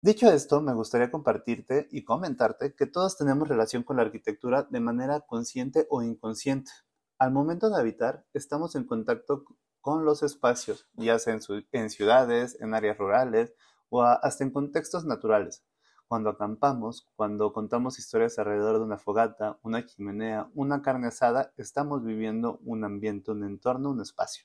Dicho 0.00 0.30
esto, 0.30 0.60
me 0.60 0.74
gustaría 0.74 1.10
compartirte 1.10 1.88
y 1.90 2.04
comentarte 2.04 2.74
que 2.74 2.86
todos 2.86 3.18
tenemos 3.18 3.48
relación 3.48 3.82
con 3.82 3.96
la 3.96 4.02
arquitectura 4.02 4.62
de 4.62 4.80
manera 4.80 5.20
consciente 5.20 5.86
o 5.90 6.02
inconsciente. 6.02 6.70
Al 7.18 7.32
momento 7.32 7.68
de 7.68 7.76
habitar, 7.80 8.24
estamos 8.32 8.76
en 8.76 8.84
contacto 8.84 9.44
con 9.80 10.04
los 10.04 10.22
espacios, 10.22 10.86
ya 10.94 11.18
sea 11.18 11.36
en, 11.72 11.90
ciudades, 11.90 12.56
en 12.60 12.74
áreas 12.74 12.96
rurales 12.96 13.54
o 13.88 14.02
hasta 14.04 14.44
en 14.44 14.52
contextos 14.52 15.04
naturales, 15.04 15.64
cuando 16.06 16.30
acampamos, 16.30 17.08
cuando 17.16 17.52
contamos 17.52 17.98
historias 17.98 18.38
alrededor 18.38 18.78
de 18.78 18.84
una 18.84 18.98
fogata, 18.98 19.58
una 19.62 19.84
chimenea, 19.84 20.48
una 20.54 20.80
carne 20.80 21.08
asada, 21.08 21.52
estamos 21.56 22.04
viviendo 22.04 22.60
un 22.62 22.84
ambiente, 22.84 23.32
un 23.32 23.42
entorno, 23.42 23.90
un 23.90 24.00
espacio. 24.00 24.44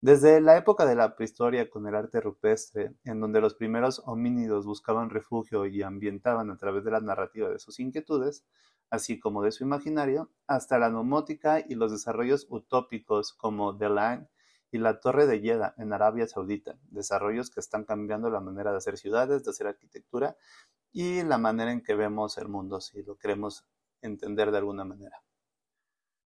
Desde 0.00 0.40
la 0.40 0.56
época 0.56 0.84
de 0.84 0.96
la 0.96 1.14
prehistoria 1.14 1.70
con 1.70 1.86
el 1.86 1.94
arte 1.94 2.20
rupestre, 2.20 2.96
en 3.04 3.20
donde 3.20 3.40
los 3.40 3.54
primeros 3.54 4.02
homínidos 4.04 4.66
buscaban 4.66 5.10
refugio 5.10 5.64
y 5.66 5.82
ambientaban 5.82 6.50
a 6.50 6.56
través 6.56 6.82
de 6.82 6.90
la 6.90 7.00
narrativa 7.00 7.48
de 7.48 7.60
sus 7.60 7.78
inquietudes, 7.78 8.44
así 8.90 9.18
como 9.18 9.42
de 9.42 9.52
su 9.52 9.64
imaginario, 9.64 10.30
hasta 10.46 10.78
la 10.78 10.90
nomótica 10.90 11.60
y 11.60 11.74
los 11.74 11.92
desarrollos 11.92 12.46
utópicos 12.48 13.32
como 13.32 13.76
The 13.76 13.88
Line 13.88 14.28
y 14.70 14.78
la 14.78 15.00
Torre 15.00 15.26
de 15.26 15.40
Yeda 15.40 15.74
en 15.78 15.92
Arabia 15.92 16.26
Saudita, 16.26 16.78
desarrollos 16.90 17.50
que 17.50 17.60
están 17.60 17.84
cambiando 17.84 18.30
la 18.30 18.40
manera 18.40 18.70
de 18.70 18.78
hacer 18.78 18.98
ciudades, 18.98 19.44
de 19.44 19.50
hacer 19.50 19.66
arquitectura 19.66 20.36
y 20.92 21.22
la 21.22 21.38
manera 21.38 21.72
en 21.72 21.82
que 21.82 21.94
vemos 21.94 22.38
el 22.38 22.48
mundo, 22.48 22.80
si 22.80 23.02
lo 23.02 23.16
queremos 23.16 23.66
entender 24.02 24.50
de 24.50 24.58
alguna 24.58 24.84
manera. 24.84 25.22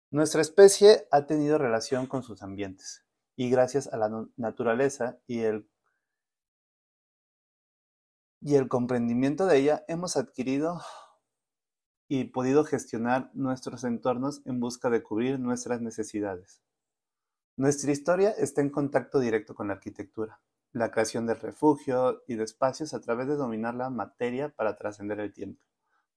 Nuestra 0.10 0.42
especie 0.42 1.08
ha 1.12 1.26
tenido 1.26 1.58
relación 1.58 2.06
con 2.08 2.24
sus 2.24 2.42
ambientes 2.42 3.06
y 3.36 3.50
gracias 3.50 3.88
a 3.88 3.98
la 3.98 4.28
naturaleza 4.36 5.20
y 5.26 5.42
el, 5.42 5.70
y 8.42 8.56
el 8.56 8.68
comprendimiento 8.68 9.46
de 9.46 9.58
ella 9.58 9.86
hemos 9.88 10.18
adquirido 10.18 10.82
y 12.14 12.26
podido 12.26 12.66
gestionar 12.66 13.32
nuestros 13.34 13.86
entornos 13.86 14.42
en 14.44 14.60
busca 14.60 14.90
de 14.90 15.02
cubrir 15.02 15.40
nuestras 15.40 15.80
necesidades. 15.80 16.62
Nuestra 17.56 17.94
historia 17.94 18.32
está 18.32 18.60
en 18.60 18.70
contacto 18.70 19.22
directo 19.22 19.56
con 19.56 19.70
la 19.70 19.76
arquitectura, 19.76 20.42
la 20.74 20.92
creación 20.92 21.26
del 21.26 21.40
refugio 21.40 22.22
y 22.28 22.36
de 22.36 22.44
espacios 22.44 22.94
a 22.94 23.00
través 23.00 23.30
de 23.30 23.38
dominar 23.38 23.76
la 23.76 23.90
materia 23.90 24.50
para 24.50 24.76
trascender 24.76 25.22
el 25.22 25.32
tiempo. 25.32 25.64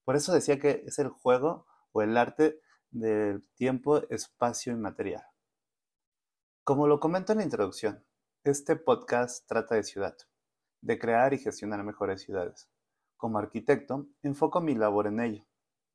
Por 0.03 0.17
eso 0.17 0.33
decía 0.33 0.59
que 0.59 0.83
es 0.85 0.99
el 0.99 1.07
juego 1.07 1.65
o 1.93 2.01
el 2.01 2.17
arte 2.17 2.59
del 2.91 3.47
tiempo, 3.55 4.01
espacio 4.09 4.73
y 4.73 4.75
material. 4.75 5.23
Como 6.65 6.87
lo 6.87 6.99
comento 6.99 7.31
en 7.31 7.37
la 7.37 7.45
introducción, 7.45 8.03
este 8.43 8.75
podcast 8.75 9.47
trata 9.47 9.75
de 9.75 9.83
ciudad, 9.85 10.17
de 10.81 10.99
crear 10.99 11.33
y 11.33 11.37
gestionar 11.37 11.85
mejores 11.85 12.21
ciudades. 12.21 12.69
Como 13.15 13.37
arquitecto, 13.37 14.09
enfoco 14.23 14.59
mi 14.59 14.75
labor 14.75 15.07
en 15.07 15.21
ello, 15.21 15.45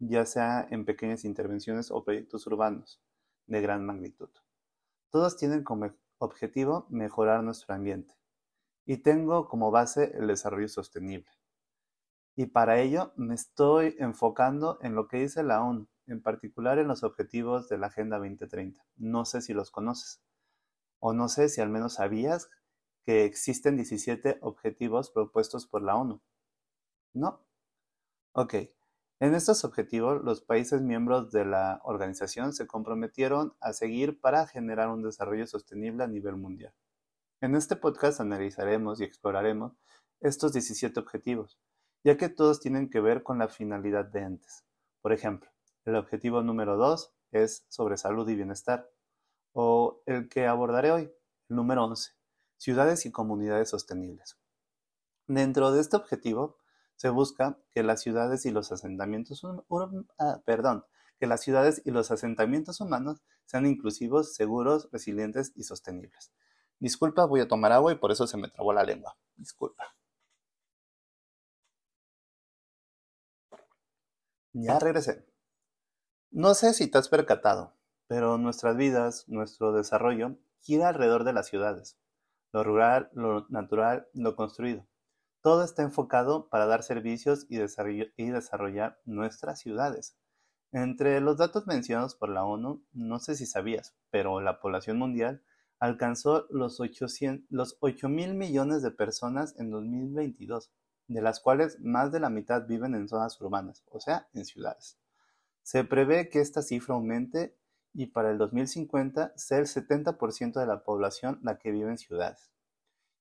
ya 0.00 0.26
sea 0.26 0.66
en 0.70 0.84
pequeñas 0.84 1.24
intervenciones 1.24 1.90
o 1.90 2.02
proyectos 2.02 2.46
urbanos 2.46 3.00
de 3.46 3.60
gran 3.60 3.84
magnitud. 3.86 4.30
Todos 5.10 5.36
tienen 5.36 5.62
como 5.62 5.92
objetivo 6.18 6.86
mejorar 6.88 7.44
nuestro 7.44 7.74
ambiente 7.74 8.14
y 8.86 8.98
tengo 8.98 9.48
como 9.48 9.70
base 9.70 10.16
el 10.16 10.26
desarrollo 10.26 10.68
sostenible. 10.68 11.30
Y 12.34 12.46
para 12.46 12.80
ello 12.80 13.12
me 13.16 13.34
estoy 13.34 13.96
enfocando 13.98 14.78
en 14.82 14.94
lo 14.94 15.06
que 15.06 15.18
dice 15.18 15.42
la 15.42 15.62
ONU, 15.62 15.88
en 16.06 16.22
particular 16.22 16.78
en 16.78 16.88
los 16.88 17.02
objetivos 17.02 17.68
de 17.68 17.78
la 17.78 17.88
Agenda 17.88 18.18
2030. 18.18 18.82
No 18.96 19.24
sé 19.24 19.42
si 19.42 19.52
los 19.52 19.70
conoces 19.70 20.22
o 20.98 21.12
no 21.12 21.28
sé 21.28 21.48
si 21.48 21.60
al 21.60 21.70
menos 21.70 21.94
sabías 21.94 22.48
que 23.04 23.24
existen 23.24 23.76
17 23.76 24.38
objetivos 24.42 25.10
propuestos 25.10 25.66
por 25.66 25.82
la 25.82 25.96
ONU. 25.96 26.20
¿No? 27.12 27.44
Ok, 28.32 28.54
en 29.20 29.34
estos 29.34 29.64
objetivos, 29.64 30.24
los 30.24 30.40
países 30.40 30.80
miembros 30.80 31.30
de 31.30 31.44
la 31.44 31.82
organización 31.84 32.54
se 32.54 32.66
comprometieron 32.66 33.54
a 33.60 33.74
seguir 33.74 34.18
para 34.18 34.46
generar 34.46 34.88
un 34.88 35.02
desarrollo 35.02 35.46
sostenible 35.46 36.02
a 36.02 36.06
nivel 36.06 36.36
mundial. 36.36 36.72
En 37.42 37.54
este 37.54 37.76
podcast 37.76 38.20
analizaremos 38.20 38.98
y 38.98 39.04
exploraremos 39.04 39.74
estos 40.20 40.54
17 40.54 40.98
objetivos, 40.98 41.58
ya 42.02 42.16
que 42.16 42.30
todos 42.30 42.60
tienen 42.60 42.88
que 42.88 43.00
ver 43.00 43.22
con 43.22 43.38
la 43.38 43.48
finalidad 43.48 44.06
de 44.06 44.20
entes. 44.20 44.64
Por 45.02 45.12
ejemplo, 45.12 45.50
el 45.84 45.96
objetivo 45.96 46.42
número 46.42 46.78
2 46.78 47.12
es 47.32 47.66
sobre 47.68 47.98
salud 47.98 48.26
y 48.26 48.36
bienestar, 48.36 48.90
o 49.52 50.02
el 50.06 50.30
que 50.30 50.46
abordaré 50.46 50.92
hoy, 50.92 51.12
el 51.50 51.56
número 51.56 51.84
11, 51.84 52.12
ciudades 52.56 53.04
y 53.04 53.12
comunidades 53.12 53.68
sostenibles. 53.68 54.38
Dentro 55.26 55.72
de 55.72 55.82
este 55.82 55.96
objetivo, 55.96 56.59
se 57.00 57.08
busca 57.08 57.56
que 57.72 57.82
las 57.82 58.02
ciudades 58.02 58.44
y 58.44 58.50
los 58.50 58.72
asentamientos 58.72 59.42
ah, 60.18 60.42
perdón, 60.44 60.84
que 61.18 61.26
las 61.26 61.40
ciudades 61.40 61.80
y 61.86 61.92
los 61.92 62.10
asentamientos 62.10 62.78
humanos 62.82 63.22
sean 63.46 63.64
inclusivos, 63.64 64.34
seguros, 64.34 64.90
resilientes 64.92 65.52
y 65.56 65.62
sostenibles. 65.62 66.30
Disculpa, 66.78 67.24
voy 67.24 67.40
a 67.40 67.48
tomar 67.48 67.72
agua 67.72 67.92
y 67.92 67.94
por 67.94 68.12
eso 68.12 68.26
se 68.26 68.36
me 68.36 68.48
trabó 68.48 68.74
la 68.74 68.84
lengua. 68.84 69.16
Disculpa. 69.34 69.96
Ya 74.52 74.78
regresé. 74.78 75.24
No 76.30 76.52
sé 76.52 76.74
si 76.74 76.86
te 76.86 76.98
has 76.98 77.08
percatado, 77.08 77.72
pero 78.08 78.36
nuestras 78.36 78.76
vidas, 78.76 79.26
nuestro 79.26 79.72
desarrollo, 79.72 80.36
gira 80.58 80.88
alrededor 80.90 81.24
de 81.24 81.32
las 81.32 81.48
ciudades. 81.48 81.96
Lo 82.52 82.62
rural, 82.62 83.08
lo 83.14 83.46
natural, 83.48 84.06
lo 84.12 84.36
construido. 84.36 84.86
Todo 85.42 85.64
está 85.64 85.82
enfocado 85.82 86.48
para 86.48 86.66
dar 86.66 86.82
servicios 86.82 87.46
y 87.48 87.56
desarrollar 87.56 89.00
nuestras 89.04 89.60
ciudades. 89.60 90.16
Entre 90.72 91.20
los 91.20 91.38
datos 91.38 91.66
mencionados 91.66 92.14
por 92.14 92.28
la 92.28 92.44
ONU, 92.44 92.84
no 92.92 93.18
sé 93.18 93.34
si 93.34 93.46
sabías, 93.46 93.96
pero 94.10 94.40
la 94.40 94.60
población 94.60 94.98
mundial 94.98 95.42
alcanzó 95.80 96.46
los, 96.50 96.78
8 96.78 98.08
mil 98.08 98.34
millones 98.34 98.82
de 98.82 98.90
personas 98.90 99.58
en 99.58 99.70
2022, 99.70 100.70
de 101.08 101.22
las 101.22 101.40
cuales 101.40 101.80
más 101.80 102.12
de 102.12 102.20
la 102.20 102.28
mitad 102.28 102.66
viven 102.66 102.94
en 102.94 103.08
zonas 103.08 103.40
urbanas, 103.40 103.82
o 103.90 103.98
sea, 103.98 104.28
en 104.34 104.44
ciudades. 104.44 104.98
Se 105.62 105.84
prevé 105.84 106.28
que 106.28 106.40
esta 106.40 106.62
cifra 106.62 106.94
aumente 106.94 107.56
y 107.94 108.06
para 108.06 108.30
el 108.30 108.38
2050 108.38 109.32
sea 109.36 109.58
el 109.58 109.66
70% 109.66 110.60
de 110.60 110.66
la 110.66 110.84
población 110.84 111.40
la 111.42 111.58
que 111.58 111.72
vive 111.72 111.90
en 111.90 111.98
ciudades. 111.98 112.50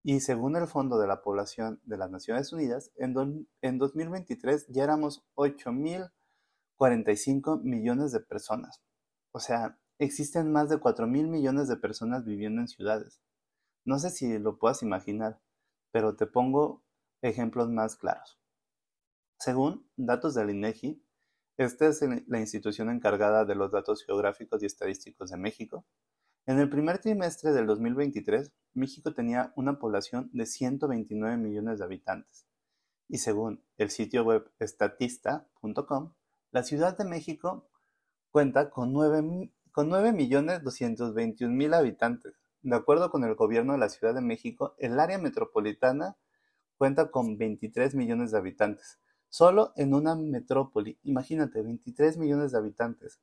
Y 0.04 0.22
según 0.22 0.56
el 0.56 0.68
Fondo 0.68 0.98
de 0.98 1.08
la 1.08 1.22
Población 1.22 1.82
de 1.84 1.98
las 1.98 2.10
Naciones 2.10 2.54
Unidas, 2.54 2.92
en, 2.96 3.48
en 3.62 3.78
2023 3.78 4.68
ya 4.70 4.84
éramos 4.84 5.26
8.045 5.36 7.62
millones 7.62 8.12
de 8.12 8.22
personas. 8.22 8.82
O 9.32 9.40
sea, 9.40 9.78
existen 10.00 10.52
más 10.52 10.70
de 10.70 10.78
4.000 10.78 11.28
millones 11.28 11.68
de 11.68 11.78
personas 11.78 12.26
viviendo 12.26 12.62
en 12.62 12.68
ciudades. 12.68 13.22
No 13.86 14.00
sé 14.00 14.10
si 14.10 14.40
lo 14.40 14.58
puedas 14.58 14.84
imaginar, 14.84 15.40
pero 15.92 16.16
te 16.16 16.26
pongo 16.26 16.84
ejemplos 17.22 17.70
más 17.70 17.96
claros. 17.96 18.40
Según 19.38 19.90
datos 19.96 20.36
del 20.36 20.50
INEGI, 20.50 21.04
esta 21.58 21.88
es 21.88 22.02
la 22.28 22.40
institución 22.40 22.90
encargada 22.90 23.44
de 23.44 23.56
los 23.56 23.72
datos 23.72 24.06
geográficos 24.06 24.64
y 24.64 24.66
estadísticos 24.66 25.32
de 25.32 25.38
México. 25.38 25.86
En 26.46 26.60
el 26.60 26.70
primer 26.70 27.00
trimestre 27.00 27.52
del 27.52 27.66
2023, 27.68 28.52
México 28.74 29.14
tenía 29.14 29.54
una 29.56 29.80
población 29.80 30.30
de 30.34 30.46
129 30.46 31.38
millones 31.38 31.80
de 31.80 31.86
habitantes. 31.86 32.46
Y 33.08 33.20
según 33.20 33.64
el 33.78 33.90
sitio 33.90 34.24
web 34.24 34.52
estatista.com, 34.60 36.14
la 36.52 36.64
Ciudad 36.64 36.98
de 36.98 37.06
México 37.06 37.70
cuenta 38.32 38.70
con 38.70 38.94
9.221.000 38.94 41.76
habitantes. 41.76 42.34
De 42.62 42.76
acuerdo 42.76 43.10
con 43.10 43.24
el 43.24 43.36
gobierno 43.36 43.72
de 43.74 43.80
la 43.80 43.90
Ciudad 43.90 44.14
de 44.14 44.22
México, 44.22 44.76
el 44.78 45.00
área 45.00 45.18
metropolitana 45.18 46.18
cuenta 46.78 47.10
con 47.12 47.38
23 47.38 47.96
millones 47.96 48.32
de 48.32 48.38
habitantes. 48.38 49.00
Solo 49.30 49.74
en 49.76 49.94
una 49.94 50.16
metrópoli, 50.16 50.98
imagínate, 51.04 51.62
23 51.62 52.18
millones 52.18 52.52
de 52.52 52.58
habitantes. 52.58 53.20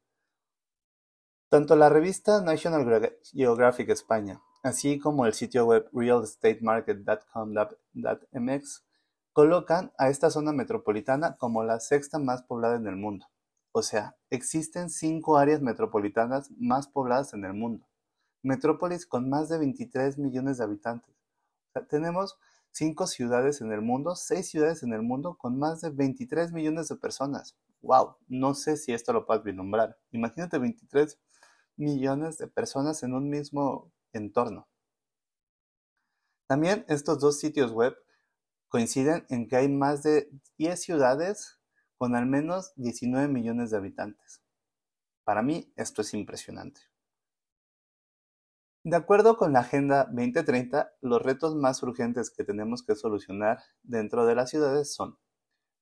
Tanto 1.48 1.76
la 1.76 1.88
revista 1.88 2.42
National 2.42 3.14
Geographic 3.32 3.90
España, 3.90 4.42
así 4.64 4.98
como 4.98 5.26
el 5.26 5.32
sitio 5.32 5.66
web 5.66 5.88
realestatemarket.com.mx, 5.92 8.84
colocan 9.32 9.92
a 9.96 10.08
esta 10.08 10.30
zona 10.30 10.50
metropolitana 10.50 11.36
como 11.36 11.62
la 11.62 11.78
sexta 11.78 12.18
más 12.18 12.42
poblada 12.42 12.74
en 12.74 12.88
el 12.88 12.96
mundo. 12.96 13.26
O 13.70 13.82
sea, 13.82 14.16
existen 14.28 14.90
cinco 14.90 15.38
áreas 15.38 15.62
metropolitanas 15.62 16.50
más 16.58 16.88
pobladas 16.88 17.32
en 17.32 17.44
el 17.44 17.54
mundo. 17.54 17.86
Metrópolis 18.42 19.06
con 19.06 19.28
más 19.28 19.48
de 19.48 19.58
23 19.58 20.18
millones 20.18 20.58
de 20.58 20.64
habitantes. 20.64 21.14
Tenemos 21.88 22.40
cinco 22.72 23.06
ciudades 23.06 23.60
en 23.60 23.70
el 23.70 23.82
mundo, 23.82 24.16
seis 24.16 24.48
ciudades 24.48 24.82
en 24.82 24.92
el 24.92 25.02
mundo 25.02 25.36
con 25.38 25.60
más 25.60 25.80
de 25.80 25.90
23 25.90 26.50
millones 26.52 26.88
de 26.88 26.96
personas. 26.96 27.56
¡Wow! 27.82 28.16
No 28.26 28.54
sé 28.54 28.76
si 28.76 28.92
esto 28.92 29.12
lo 29.12 29.26
puedes 29.26 29.44
vislumbrar. 29.44 29.96
Imagínate 30.10 30.58
23 30.58 31.20
millones 31.76 32.38
de 32.38 32.49
personas 32.49 33.02
en 33.02 33.14
un 33.14 33.28
mismo 33.28 33.92
entorno. 34.12 34.68
También 36.49 36.85
estos 36.88 37.18
dos 37.18 37.38
sitios 37.40 37.73
web 37.73 37.97
coinciden 38.68 39.26
en 39.28 39.49
que 39.49 39.56
hay 39.56 39.68
más 39.68 40.02
de 40.02 40.30
10 40.59 40.80
ciudades 40.80 41.59
con 41.97 42.14
al 42.14 42.26
menos 42.26 42.73
19 42.76 43.28
millones 43.28 43.71
de 43.71 43.78
habitantes. 43.78 44.42
Para 45.25 45.42
mí 45.42 45.73
esto 45.76 46.02
es 46.02 46.14
impresionante. 46.14 46.83
De 48.85 48.95
acuerdo 48.95 49.37
con 49.37 49.52
la 49.52 49.61
Agenda 49.61 50.04
2030, 50.04 50.92
los 51.00 51.21
retos 51.21 51.56
más 51.56 51.83
urgentes 51.83 52.30
que 52.30 52.45
tenemos 52.45 52.85
que 52.85 52.95
solucionar 52.95 53.59
dentro 53.83 54.26
de 54.26 54.37
las 54.37 54.50
ciudades 54.50 54.95
son 54.95 55.18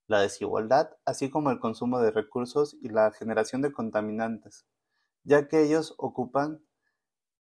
la 0.07 0.21
desigualdad, 0.21 0.97
así 1.05 1.29
como 1.29 1.51
el 1.51 1.61
consumo 1.61 2.01
de 2.01 2.11
recursos 2.11 2.77
y 2.81 2.89
la 2.89 3.11
generación 3.13 3.61
de 3.61 3.73
contaminantes, 3.73 4.67
ya 5.25 5.49
que 5.49 5.62
ellos 5.62 5.95
ocupan 5.99 6.64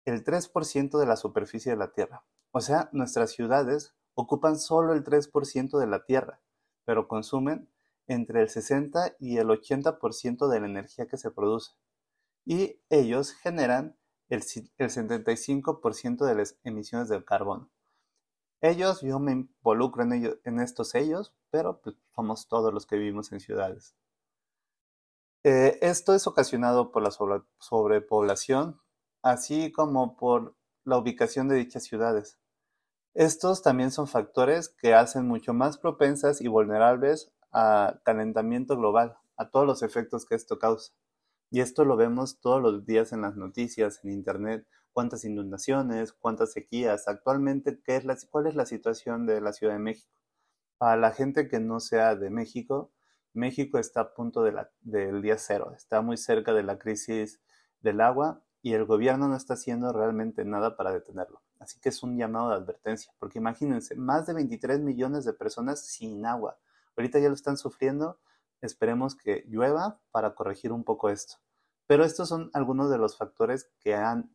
el 0.04 0.24
3% 0.24 0.98
de 0.98 1.06
la 1.06 1.16
superficie 1.16 1.72
de 1.72 1.78
la 1.78 1.92
Tierra. 1.92 2.24
O 2.50 2.60
sea, 2.60 2.88
nuestras 2.92 3.30
ciudades 3.32 3.94
ocupan 4.14 4.58
solo 4.58 4.92
el 4.94 5.04
3% 5.04 5.78
de 5.78 5.86
la 5.86 6.04
Tierra, 6.04 6.40
pero 6.84 7.08
consumen 7.08 7.68
entre 8.06 8.40
el 8.42 8.48
60 8.48 9.16
y 9.18 9.36
el 9.36 9.48
80% 9.48 10.48
de 10.48 10.60
la 10.60 10.66
energía 10.66 11.06
que 11.06 11.18
se 11.18 11.30
produce. 11.30 11.72
Y 12.44 12.80
ellos 12.88 13.32
generan 13.32 13.96
el, 14.28 14.42
75% 14.42 16.24
de 16.24 16.34
las 16.34 16.58
emisiones 16.64 17.08
de 17.08 17.22
carbono. 17.24 17.70
Ellos, 18.60 19.02
yo 19.02 19.20
me 19.20 19.32
involucro 19.32 20.02
en, 20.02 20.12
ellos, 20.14 20.38
en 20.44 20.58
estos 20.60 20.94
ellos, 20.94 21.34
pero 21.50 21.80
pues, 21.80 21.96
somos 22.14 22.48
todos 22.48 22.74
los 22.74 22.86
que 22.86 22.96
vivimos 22.96 23.30
en 23.32 23.40
ciudades. 23.40 23.94
Eh, 25.44 25.78
esto 25.82 26.14
es 26.14 26.26
ocasionado 26.26 26.90
por 26.90 27.02
la 27.02 27.10
sobrepoblación, 27.58 28.80
así 29.22 29.70
como 29.72 30.16
por 30.16 30.56
la 30.84 30.98
ubicación 30.98 31.48
de 31.48 31.56
dichas 31.56 31.84
ciudades. 31.84 32.38
Estos 33.14 33.62
también 33.62 33.90
son 33.90 34.08
factores 34.08 34.68
que 34.68 34.94
hacen 34.94 35.26
mucho 35.26 35.54
más 35.54 35.78
propensas 35.78 36.40
y 36.40 36.48
vulnerables 36.48 37.32
a 37.52 38.00
calentamiento 38.04 38.76
global, 38.76 39.16
a 39.36 39.50
todos 39.50 39.66
los 39.66 39.82
efectos 39.82 40.26
que 40.26 40.34
esto 40.34 40.58
causa. 40.58 40.92
Y 41.50 41.60
esto 41.60 41.84
lo 41.84 41.96
vemos 41.96 42.40
todos 42.40 42.60
los 42.62 42.84
días 42.86 43.12
en 43.12 43.22
las 43.22 43.36
noticias, 43.36 44.00
en 44.04 44.10
Internet, 44.12 44.66
cuántas 44.92 45.24
inundaciones, 45.24 46.12
cuántas 46.12 46.52
sequías. 46.52 47.08
Actualmente, 47.08 47.80
¿qué 47.84 47.96
es 47.96 48.04
la, 48.04 48.16
¿cuál 48.30 48.46
es 48.48 48.54
la 48.54 48.66
situación 48.66 49.26
de 49.26 49.40
la 49.40 49.52
Ciudad 49.52 49.74
de 49.74 49.78
México? 49.78 50.12
Para 50.78 50.96
la 50.96 51.12
gente 51.12 51.48
que 51.48 51.60
no 51.60 51.80
sea 51.80 52.14
de 52.16 52.30
México, 52.30 52.92
México 53.32 53.78
está 53.78 54.00
a 54.00 54.14
punto 54.14 54.42
de 54.42 54.52
la, 54.52 54.70
del 54.80 55.22
día 55.22 55.38
cero, 55.38 55.72
está 55.76 56.00
muy 56.00 56.16
cerca 56.16 56.52
de 56.52 56.62
la 56.62 56.78
crisis 56.78 57.40
del 57.80 58.00
agua 58.00 58.42
y 58.62 58.74
el 58.74 58.84
gobierno 58.84 59.28
no 59.28 59.36
está 59.36 59.54
haciendo 59.54 59.92
realmente 59.92 60.44
nada 60.44 60.76
para 60.76 60.92
detenerlo. 60.92 61.42
Así 61.58 61.80
que 61.80 61.88
es 61.88 62.02
un 62.02 62.16
llamado 62.16 62.50
de 62.50 62.56
advertencia, 62.56 63.12
porque 63.18 63.38
imagínense, 63.38 63.96
más 63.96 64.26
de 64.26 64.34
23 64.34 64.80
millones 64.80 65.24
de 65.24 65.32
personas 65.32 65.86
sin 65.86 66.24
agua. 66.26 66.58
Ahorita 66.96 67.18
ya 67.18 67.28
lo 67.28 67.34
están 67.34 67.56
sufriendo, 67.56 68.18
esperemos 68.60 69.14
que 69.14 69.44
llueva 69.48 70.00
para 70.10 70.34
corregir 70.34 70.72
un 70.72 70.84
poco 70.84 71.10
esto. 71.10 71.36
Pero 71.86 72.04
estos 72.04 72.28
son 72.28 72.50
algunos 72.52 72.90
de 72.90 72.98
los 72.98 73.16
factores 73.16 73.70
que 73.80 73.94
han 73.94 74.30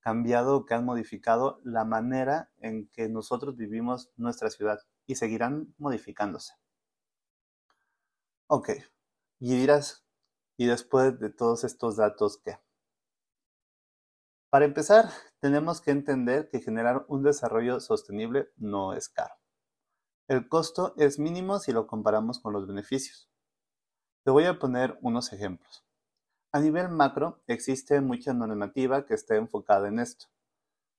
cambiado, 0.00 0.66
que 0.66 0.74
han 0.74 0.84
modificado 0.84 1.60
la 1.64 1.84
manera 1.84 2.50
en 2.58 2.88
que 2.88 3.08
nosotros 3.08 3.56
vivimos 3.56 4.10
nuestra 4.16 4.50
ciudad 4.50 4.80
y 5.06 5.16
seguirán 5.16 5.74
modificándose. 5.78 6.54
Ok, 8.48 8.70
y 9.40 9.56
dirás, 9.56 10.04
¿y 10.56 10.66
después 10.66 11.18
de 11.18 11.30
todos 11.30 11.64
estos 11.64 11.96
datos 11.96 12.40
qué? 12.44 12.58
Para 14.50 14.66
empezar, 14.66 15.10
tenemos 15.40 15.80
que 15.80 15.90
entender 15.90 16.48
que 16.48 16.60
generar 16.60 17.04
un 17.08 17.24
desarrollo 17.24 17.80
sostenible 17.80 18.50
no 18.56 18.92
es 18.92 19.08
caro. 19.08 19.34
El 20.28 20.48
costo 20.48 20.94
es 20.96 21.18
mínimo 21.18 21.58
si 21.58 21.72
lo 21.72 21.88
comparamos 21.88 22.38
con 22.38 22.52
los 22.52 22.68
beneficios. 22.68 23.28
Te 24.24 24.30
voy 24.30 24.44
a 24.44 24.60
poner 24.60 24.96
unos 25.02 25.32
ejemplos. 25.32 25.84
A 26.52 26.60
nivel 26.60 26.88
macro, 26.88 27.42
existe 27.48 28.00
mucha 28.00 28.32
normativa 28.32 29.06
que 29.06 29.14
esté 29.14 29.36
enfocada 29.36 29.88
en 29.88 29.98
esto, 29.98 30.26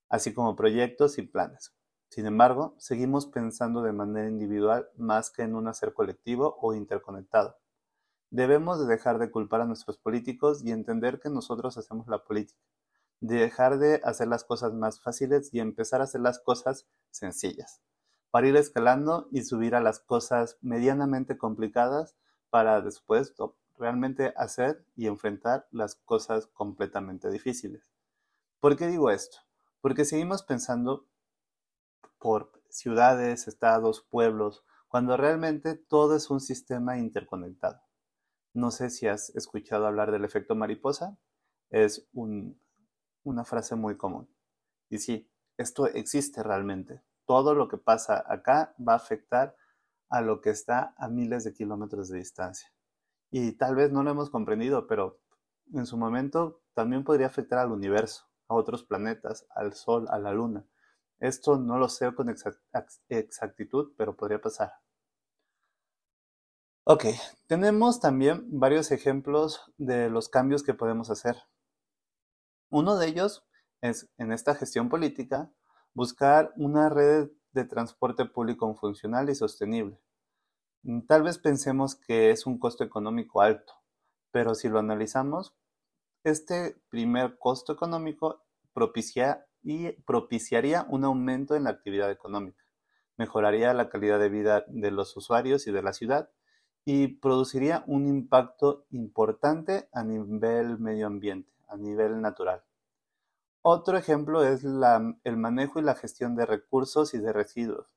así 0.10 0.33
como 0.33 0.57
proyectos 0.57 1.17
y 1.17 1.21
planes. 1.21 1.76
Sin 2.09 2.25
embargo, 2.25 2.75
seguimos 2.77 3.27
pensando 3.27 3.81
de 3.81 3.93
manera 3.93 4.27
individual 4.27 4.89
más 4.97 5.29
que 5.29 5.43
en 5.43 5.55
un 5.55 5.67
hacer 5.67 5.93
colectivo 5.93 6.57
o 6.61 6.73
interconectado. 6.73 7.57
Debemos 8.29 8.79
de 8.79 8.87
dejar 8.87 9.19
de 9.19 9.31
culpar 9.31 9.61
a 9.61 9.65
nuestros 9.65 9.97
políticos 9.97 10.63
y 10.63 10.71
entender 10.71 11.19
que 11.19 11.29
nosotros 11.29 11.77
hacemos 11.77 12.07
la 12.07 12.23
política 12.23 12.59
dejar 13.19 13.79
de 13.79 14.01
hacer 14.03 14.27
las 14.27 14.43
cosas 14.43 14.73
más 14.73 15.01
fáciles 15.01 15.53
y 15.53 15.59
empezar 15.59 16.01
a 16.01 16.05
hacer 16.05 16.21
las 16.21 16.39
cosas 16.39 16.87
sencillas, 17.09 17.81
para 18.31 18.47
ir 18.47 18.55
escalando 18.55 19.27
y 19.31 19.43
subir 19.43 19.75
a 19.75 19.81
las 19.81 19.99
cosas 19.99 20.57
medianamente 20.61 21.37
complicadas 21.37 22.15
para 22.49 22.81
después 22.81 23.33
realmente 23.77 24.33
hacer 24.37 24.85
y 24.95 25.07
enfrentar 25.07 25.67
las 25.71 25.95
cosas 25.95 26.47
completamente 26.47 27.29
difíciles. 27.29 27.91
¿Por 28.59 28.75
qué 28.75 28.87
digo 28.87 29.11
esto? 29.11 29.37
Porque 29.81 30.05
seguimos 30.05 30.43
pensando 30.43 31.05
por 32.19 32.51
ciudades, 32.69 33.47
estados, 33.47 34.06
pueblos, 34.10 34.63
cuando 34.88 35.17
realmente 35.17 35.75
todo 35.75 36.15
es 36.15 36.30
un 36.30 36.39
sistema 36.39 36.97
interconectado. 36.97 37.82
No 38.53 38.71
sé 38.71 38.89
si 38.89 39.08
has 39.08 39.30
escuchado 39.36 39.86
hablar 39.86 40.12
del 40.12 40.25
efecto 40.25 40.56
mariposa. 40.56 41.17
Es 41.69 42.08
un 42.13 42.60
una 43.27 43.43
frase 43.43 43.75
muy 43.75 43.97
común. 43.97 44.30
Y 44.89 44.99
sí, 44.99 45.30
esto 45.58 45.88
existe 45.88 46.43
realmente. 46.43 47.03
Todo 47.25 47.53
lo 47.53 47.67
que 47.67 47.77
pasa 47.77 48.23
acá 48.25 48.73
va 48.80 48.93
a 48.93 48.97
afectar 48.97 49.56
a 50.10 50.21
lo 50.21 50.41
que 50.41 50.49
está 50.49 50.95
a 50.97 51.10
miles 51.10 51.43
de 51.43 51.53
kilómetros 51.53 52.10
de 52.10 52.19
distancia. 52.19 52.69
Y 53.30 53.51
tal 53.53 53.75
vez 53.75 53.91
no 53.91 54.03
lo 54.03 54.12
hemos 54.12 54.30
comprendido, 54.30 54.88
pero 54.88 55.19
en 55.73 55.86
su 55.86 55.97
momento 55.97 56.62
también 56.73 57.03
podría 57.03 57.27
afectar 57.27 57.60
al 57.60 57.73
universo, 57.73 58.25
a 58.47 58.56
otros 58.56 58.84
planetas, 58.84 59.45
al 59.53 59.73
Sol, 59.73 60.08
a 60.10 60.17
la 60.17 60.32
Luna. 60.32 60.65
Esto 61.19 61.58
no 61.58 61.77
lo 61.77 61.89
sé 61.89 62.13
con 62.13 62.30
exactitud, 62.30 63.93
pero 63.97 64.15
podría 64.15 64.39
pasar. 64.39 64.73
Ok, 66.84 67.06
tenemos 67.47 67.99
también 67.99 68.45
varios 68.60 68.91
ejemplos 68.91 69.62
de 69.77 70.10
los 70.10 70.30
cambios 70.30 70.63
que 70.63 70.73
podemos 70.73 71.10
hacer. 71.10 71.36
Uno 72.69 72.97
de 72.97 73.08
ellos 73.08 73.45
es, 73.82 74.10
en 74.17 74.32
esta 74.32 74.56
gestión 74.56 74.89
política, 74.89 75.51
buscar 75.93 76.53
una 76.56 76.89
red 76.89 77.30
de 77.51 77.65
transporte 77.65 78.25
público 78.25 78.73
funcional 78.75 79.30
y 79.30 79.36
sostenible. 79.36 79.99
Mm, 80.84 81.01
tal 81.08 81.23
vez 81.23 81.39
pensemos 81.39 81.95
que 81.95 82.30
es 82.32 82.45
un 82.45 82.60
costo 82.60 82.84
económico 82.84 83.41
alto, 83.41 83.73
pero 84.32 84.53
si 84.56 84.69
lo 84.69 84.80
analizamos, 84.80 85.56
este 86.23 86.80
primer 86.89 87.38
costo 87.39 87.73
económico 87.73 88.45
propicia 88.73 89.46
y 89.67 89.91
propiciaría 90.03 90.86
un 90.89 91.03
aumento 91.03 91.53
en 91.53 91.65
la 91.65 91.71
actividad 91.71 92.10
económica, 92.10 92.63
mejoraría 93.17 93.73
la 93.73 93.89
calidad 93.89 94.17
de 94.17 94.30
vida 94.30 94.63
de 94.69 94.91
los 94.91 95.17
usuarios 95.17 95.67
y 95.67 95.73
de 95.73 95.82
la 95.82 95.91
ciudad 95.91 96.30
y 96.86 97.10
produciría 97.10 97.84
un 97.86 98.08
impacto 98.08 98.86
importante 98.91 99.89
a 99.91 100.06
nivel 100.06 100.80
medio 100.80 101.08
ambiente, 101.08 101.51
a 101.67 101.75
nivel 101.75 102.21
natural. 102.21 102.63
Otro 103.62 103.97
ejemplo 103.97 104.45
es 104.45 104.63
el 104.63 105.36
manejo 105.36 105.80
y 105.80 105.84
la 105.84 105.95
gestión 105.95 106.38
de 106.38 106.45
recursos 106.45 107.13
y 107.13 107.17
de 107.17 107.34
residuos. 107.34 107.88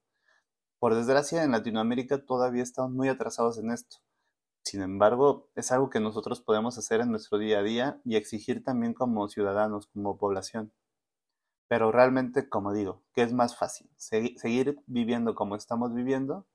Por 0.81 0.97
desgracia, 0.97 1.45
en 1.45 1.53
Latinoamérica 1.53 2.19
todavía 2.27 2.65
estamos 2.65 2.91
muy 2.91 3.09
atrasados 3.09 3.59
en 3.59 3.71
esto. 3.71 3.99
Sin 4.65 4.83
embargo, 4.83 5.49
es 5.55 5.71
algo 5.71 5.89
que 5.89 6.01
nosotros 6.01 6.41
podemos 6.41 6.77
hacer 6.79 7.01
en 7.01 7.13
nuestro 7.13 7.39
día 7.39 7.61
a 7.61 7.63
día 7.63 8.01
y 8.05 8.17
exigir 8.17 8.65
también 8.65 8.93
como 8.93 9.29
ciudadanos, 9.29 9.87
como 9.87 10.19
población. 10.19 10.73
Pero 11.71 11.93
realmente, 11.93 12.49
como 12.49 12.73
digo, 12.73 13.05
¿qué 13.15 13.23
es 13.23 13.33
más 13.33 13.57
fácil? 13.57 13.89
¿Seguir 13.97 14.83
viviendo 14.89 15.37
como 15.37 15.55
estamos 15.55 15.95
viviendo? 15.95 16.49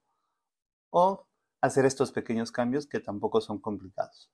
¿O 0.89 1.25
hacer 1.62 1.86
estos 1.86 2.12
pequeños 2.12 2.51
cambios 2.51 2.86
que 2.86 2.99
tampoco 2.99 3.39
son 3.39 3.62
complicados? 3.62 4.30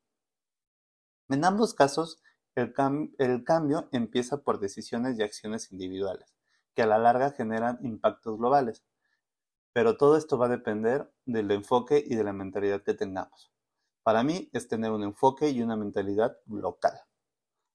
En 1.29 1.45
ambos 1.45 1.75
casos, 1.75 2.19
el, 2.55 2.73
el 3.19 3.43
cambio 3.43 3.89
empieza 3.91 4.41
por 4.41 4.59
decisiones 4.59 5.19
y 5.19 5.21
acciones 5.21 5.71
individuales, 5.71 6.33
que 6.73 6.81
a 6.81 6.87
la 6.87 6.97
larga 6.97 7.29
generan 7.29 7.77
impactos 7.83 8.39
globales. 8.39 8.83
Pero 9.73 9.97
todo 9.97 10.17
esto 10.17 10.39
va 10.39 10.47
a 10.47 10.57
depender 10.57 11.13
del 11.25 11.51
enfoque 11.51 12.03
y 12.03 12.15
de 12.15 12.23
la 12.23 12.33
mentalidad 12.33 12.81
que 12.81 12.95
tengamos. 12.95 13.51
Para 14.01 14.23
mí 14.23 14.49
es 14.51 14.67
tener 14.67 14.89
un 14.89 15.03
enfoque 15.03 15.51
y 15.51 15.61
una 15.61 15.75
mentalidad 15.75 16.39
local. 16.47 16.99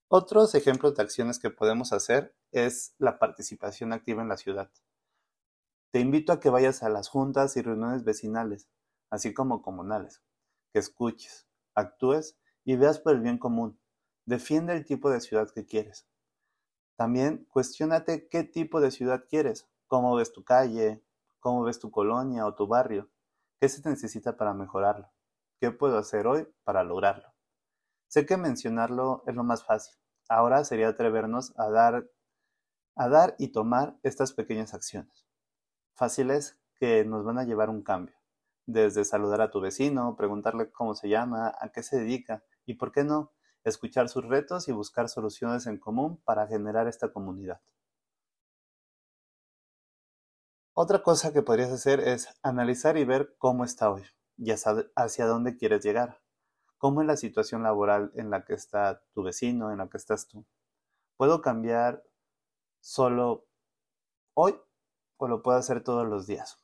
Otros 0.08 0.54
ejemplos 0.54 0.94
de 0.94 1.02
acciones 1.02 1.40
que 1.40 1.50
podemos 1.50 1.92
hacer 1.92 2.32
es 2.52 2.94
la 2.98 3.18
participación 3.18 3.92
activa 3.92 4.22
en 4.22 4.28
la 4.28 4.36
ciudad. 4.36 4.70
Te 5.90 5.98
invito 5.98 6.32
a 6.32 6.38
que 6.38 6.48
vayas 6.48 6.84
a 6.84 6.88
las 6.88 7.08
juntas 7.08 7.56
y 7.56 7.62
reuniones 7.62 8.04
vecinales, 8.04 8.68
así 9.10 9.34
como 9.34 9.62
comunales, 9.62 10.22
que 10.72 10.78
escuches, 10.78 11.48
actúes 11.74 12.38
y 12.64 12.76
veas 12.76 13.00
por 13.00 13.14
el 13.14 13.20
bien 13.20 13.38
común. 13.38 13.80
Defiende 14.26 14.74
el 14.74 14.84
tipo 14.84 15.10
de 15.10 15.20
ciudad 15.20 15.50
que 15.52 15.66
quieres. 15.66 16.06
También 16.96 17.44
cuestionate 17.50 18.28
qué 18.28 18.44
tipo 18.44 18.80
de 18.80 18.92
ciudad 18.92 19.24
quieres, 19.28 19.68
cómo 19.88 20.14
ves 20.14 20.32
tu 20.32 20.44
calle, 20.44 21.02
cómo 21.40 21.64
ves 21.64 21.80
tu 21.80 21.90
colonia 21.90 22.46
o 22.46 22.54
tu 22.54 22.68
barrio, 22.68 23.10
qué 23.60 23.68
se 23.68 23.86
necesita 23.88 24.36
para 24.36 24.54
mejorarlo, 24.54 25.10
qué 25.60 25.72
puedo 25.72 25.98
hacer 25.98 26.28
hoy 26.28 26.46
para 26.62 26.84
lograrlo. 26.84 27.35
Sé 28.08 28.26
que 28.26 28.36
mencionarlo 28.36 29.22
es 29.26 29.34
lo 29.34 29.44
más 29.44 29.64
fácil. 29.64 29.96
Ahora 30.28 30.64
sería 30.64 30.88
atrevernos 30.88 31.52
a 31.58 31.68
dar, 31.70 32.08
a 32.94 33.08
dar 33.08 33.34
y 33.38 33.48
tomar 33.48 33.96
estas 34.02 34.32
pequeñas 34.32 34.74
acciones. 34.74 35.26
Fáciles 35.94 36.58
que 36.76 37.04
nos 37.04 37.24
van 37.24 37.38
a 37.38 37.44
llevar 37.44 37.70
un 37.70 37.82
cambio. 37.82 38.16
Desde 38.66 39.04
saludar 39.04 39.40
a 39.40 39.50
tu 39.50 39.60
vecino, 39.60 40.16
preguntarle 40.16 40.70
cómo 40.70 40.94
se 40.94 41.08
llama, 41.08 41.54
a 41.60 41.70
qué 41.70 41.82
se 41.82 41.98
dedica 41.98 42.42
y, 42.64 42.74
por 42.74 42.92
qué 42.92 43.04
no, 43.04 43.32
escuchar 43.64 44.08
sus 44.08 44.24
retos 44.24 44.68
y 44.68 44.72
buscar 44.72 45.08
soluciones 45.08 45.66
en 45.66 45.78
común 45.78 46.20
para 46.24 46.46
generar 46.46 46.88
esta 46.88 47.12
comunidad. 47.12 47.60
Otra 50.74 51.02
cosa 51.02 51.32
que 51.32 51.42
podrías 51.42 51.70
hacer 51.70 52.00
es 52.00 52.28
analizar 52.42 52.98
y 52.98 53.04
ver 53.04 53.34
cómo 53.38 53.64
está 53.64 53.90
hoy 53.90 54.04
y 54.36 54.50
hacia 54.50 55.26
dónde 55.26 55.56
quieres 55.56 55.82
llegar. 55.82 56.20
¿Cómo 56.78 57.00
es 57.00 57.06
la 57.06 57.16
situación 57.16 57.62
laboral 57.62 58.12
en 58.14 58.30
la 58.30 58.44
que 58.44 58.52
está 58.52 59.02
tu 59.14 59.22
vecino, 59.22 59.70
en 59.72 59.78
la 59.78 59.88
que 59.88 59.96
estás 59.96 60.28
tú? 60.28 60.44
¿Puedo 61.16 61.40
cambiar 61.40 62.04
solo 62.80 63.46
hoy 64.34 64.54
o 65.16 65.28
lo 65.28 65.42
puedo 65.42 65.56
hacer 65.56 65.82
todos 65.82 66.06
los 66.06 66.26
días? 66.26 66.58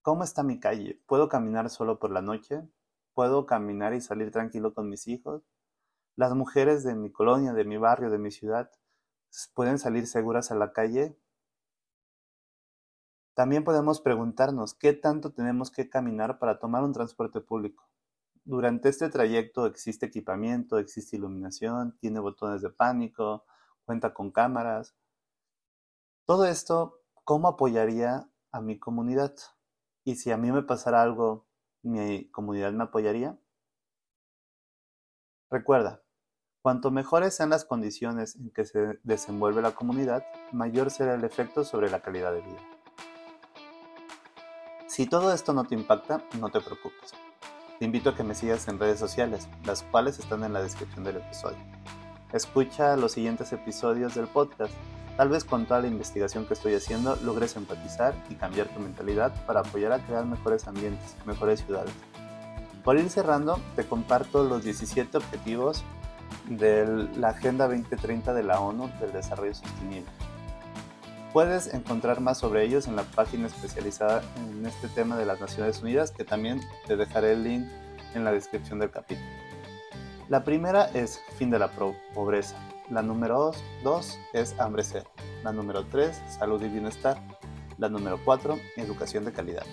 ¿Cómo 0.00 0.24
está 0.24 0.42
mi 0.42 0.60
calle? 0.60 1.02
¿Puedo 1.06 1.28
caminar 1.28 1.68
solo 1.68 1.98
por 1.98 2.10
la 2.10 2.22
noche? 2.22 2.62
¿Puedo 3.12 3.44
caminar 3.44 3.92
y 3.92 4.00
salir 4.00 4.30
tranquilo 4.30 4.72
con 4.72 4.88
mis 4.88 5.08
hijos? 5.08 5.42
¿Las 6.16 6.34
mujeres 6.34 6.82
de 6.82 6.94
mi 6.94 7.12
colonia, 7.12 7.52
de 7.52 7.64
mi 7.64 7.76
barrio, 7.76 8.10
de 8.10 8.18
mi 8.18 8.30
ciudad, 8.30 8.70
pueden 9.54 9.78
salir 9.78 10.06
seguras 10.06 10.50
a 10.50 10.54
la 10.54 10.72
calle? 10.72 11.18
También 13.34 13.64
podemos 13.64 14.00
preguntarnos 14.00 14.74
qué 14.74 14.94
tanto 14.94 15.32
tenemos 15.32 15.70
que 15.70 15.90
caminar 15.90 16.38
para 16.38 16.58
tomar 16.58 16.82
un 16.82 16.92
transporte 16.92 17.40
público. 17.40 17.88
Durante 18.46 18.90
este 18.90 19.08
trayecto 19.08 19.66
existe 19.66 20.04
equipamiento, 20.04 20.78
existe 20.78 21.16
iluminación, 21.16 21.96
tiene 21.98 22.20
botones 22.20 22.60
de 22.60 22.68
pánico, 22.68 23.46
cuenta 23.86 24.12
con 24.12 24.30
cámaras. 24.30 24.94
Todo 26.26 26.44
esto, 26.44 27.00
¿cómo 27.24 27.48
apoyaría 27.48 28.28
a 28.52 28.60
mi 28.60 28.78
comunidad? 28.78 29.34
Y 30.04 30.16
si 30.16 30.30
a 30.30 30.36
mí 30.36 30.52
me 30.52 30.62
pasara 30.62 31.00
algo, 31.00 31.46
¿mi 31.82 32.30
comunidad 32.30 32.72
me 32.72 32.84
apoyaría? 32.84 33.38
Recuerda, 35.50 36.02
cuanto 36.60 36.90
mejores 36.90 37.34
sean 37.34 37.48
las 37.48 37.64
condiciones 37.64 38.36
en 38.36 38.50
que 38.50 38.66
se 38.66 39.00
desenvuelve 39.04 39.62
la 39.62 39.74
comunidad, 39.74 40.22
mayor 40.52 40.90
será 40.90 41.14
el 41.14 41.24
efecto 41.24 41.64
sobre 41.64 41.90
la 41.90 42.02
calidad 42.02 42.34
de 42.34 42.42
vida. 42.42 42.60
Si 44.86 45.06
todo 45.06 45.32
esto 45.32 45.54
no 45.54 45.64
te 45.64 45.74
impacta, 45.74 46.22
no 46.38 46.50
te 46.50 46.60
preocupes. 46.60 47.14
Te 47.78 47.86
invito 47.86 48.10
a 48.10 48.14
que 48.14 48.22
me 48.22 48.36
sigas 48.36 48.68
en 48.68 48.78
redes 48.78 49.00
sociales, 49.00 49.48
las 49.64 49.82
cuales 49.82 50.20
están 50.20 50.44
en 50.44 50.52
la 50.52 50.62
descripción 50.62 51.02
del 51.02 51.16
episodio. 51.16 51.58
Escucha 52.32 52.96
los 52.96 53.12
siguientes 53.12 53.52
episodios 53.52 54.14
del 54.14 54.28
podcast. 54.28 54.72
Tal 55.16 55.28
vez 55.28 55.44
con 55.44 55.66
toda 55.66 55.80
la 55.80 55.88
investigación 55.88 56.46
que 56.46 56.54
estoy 56.54 56.74
haciendo 56.74 57.16
logres 57.16 57.56
empatizar 57.56 58.14
y 58.30 58.36
cambiar 58.36 58.68
tu 58.68 58.78
mentalidad 58.78 59.32
para 59.46 59.60
apoyar 59.60 59.90
a 59.92 59.98
crear 59.98 60.24
mejores 60.24 60.68
ambientes, 60.68 61.16
mejores 61.26 61.64
ciudades. 61.64 61.92
Por 62.84 62.96
ir 62.96 63.10
cerrando, 63.10 63.58
te 63.74 63.84
comparto 63.84 64.44
los 64.44 64.62
17 64.62 65.16
objetivos 65.16 65.82
de 66.48 67.08
la 67.16 67.30
Agenda 67.30 67.66
2030 67.66 68.34
de 68.34 68.42
la 68.44 68.60
ONU 68.60 68.88
del 69.00 69.12
Desarrollo 69.12 69.54
Sostenible. 69.54 70.10
Puedes 71.34 71.74
encontrar 71.74 72.20
más 72.20 72.38
sobre 72.38 72.62
ellos 72.62 72.86
en 72.86 72.94
la 72.94 73.02
página 73.02 73.48
especializada 73.48 74.22
en 74.36 74.64
este 74.64 74.86
tema 74.86 75.16
de 75.16 75.26
las 75.26 75.40
Naciones 75.40 75.82
Unidas, 75.82 76.12
que 76.12 76.22
también 76.22 76.60
te 76.86 76.96
dejaré 76.96 77.32
el 77.32 77.42
link 77.42 77.66
en 78.14 78.22
la 78.22 78.30
descripción 78.30 78.78
del 78.78 78.92
capítulo. 78.92 79.26
La 80.28 80.44
primera 80.44 80.84
es 80.94 81.20
fin 81.36 81.50
de 81.50 81.58
la 81.58 81.72
pobreza. 81.72 82.54
La 82.88 83.02
número 83.02 83.50
2 83.82 84.18
es 84.32 84.54
hambre 84.60 84.84
cero. 84.84 85.10
La 85.42 85.50
número 85.50 85.84
3, 85.86 86.16
salud 86.38 86.62
y 86.62 86.68
bienestar. 86.68 87.20
La 87.78 87.88
número 87.88 88.20
4, 88.24 88.56
educación 88.76 89.24
de 89.24 89.32
calidad. 89.32 89.64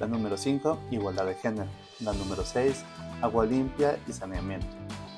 La 0.00 0.06
número 0.06 0.38
5, 0.38 0.78
igualdad 0.90 1.26
de 1.26 1.34
género. 1.34 1.68
La 2.00 2.14
número 2.14 2.46
6, 2.46 2.82
agua 3.20 3.44
limpia 3.44 3.98
y 4.08 4.12
saneamiento. 4.14 4.68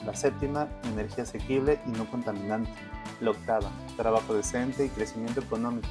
La 0.04 0.16
séptima, 0.16 0.66
energía 0.82 1.22
asequible 1.22 1.78
y 1.86 1.90
no 1.90 2.10
contaminante. 2.10 2.72
La 3.20 3.30
octava, 3.30 3.70
trabajo 3.96 4.34
decente 4.34 4.84
y 4.84 4.88
crecimiento 4.88 5.40
económico. 5.40 5.88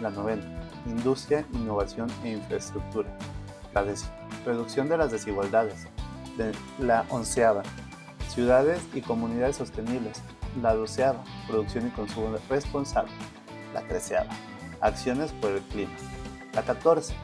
La 0.00 0.10
novena, 0.10 0.42
industria, 0.86 1.46
innovación 1.52 2.10
e 2.22 2.30
infraestructura. 2.32 3.10
La 3.74 3.84
décima, 3.84 4.12
reducción 4.46 4.88
de 4.88 4.96
las 4.96 5.12
desigualdades. 5.12 5.86
La 6.78 7.04
onceava, 7.10 7.62
ciudades 8.28 8.80
y 8.94 9.02
comunidades 9.02 9.56
sostenibles. 9.56 10.22
La 10.62 10.74
doceava, 10.74 11.22
producción 11.48 11.86
y 11.86 11.90
consumo 11.90 12.36
responsable. 12.48 13.12
La 13.72 13.82
treceava, 13.82 14.30
acciones 14.80 15.32
por 15.32 15.50
el 15.50 15.62
clima. 15.62 15.92
La 16.54 16.62
catorce, 16.62 17.14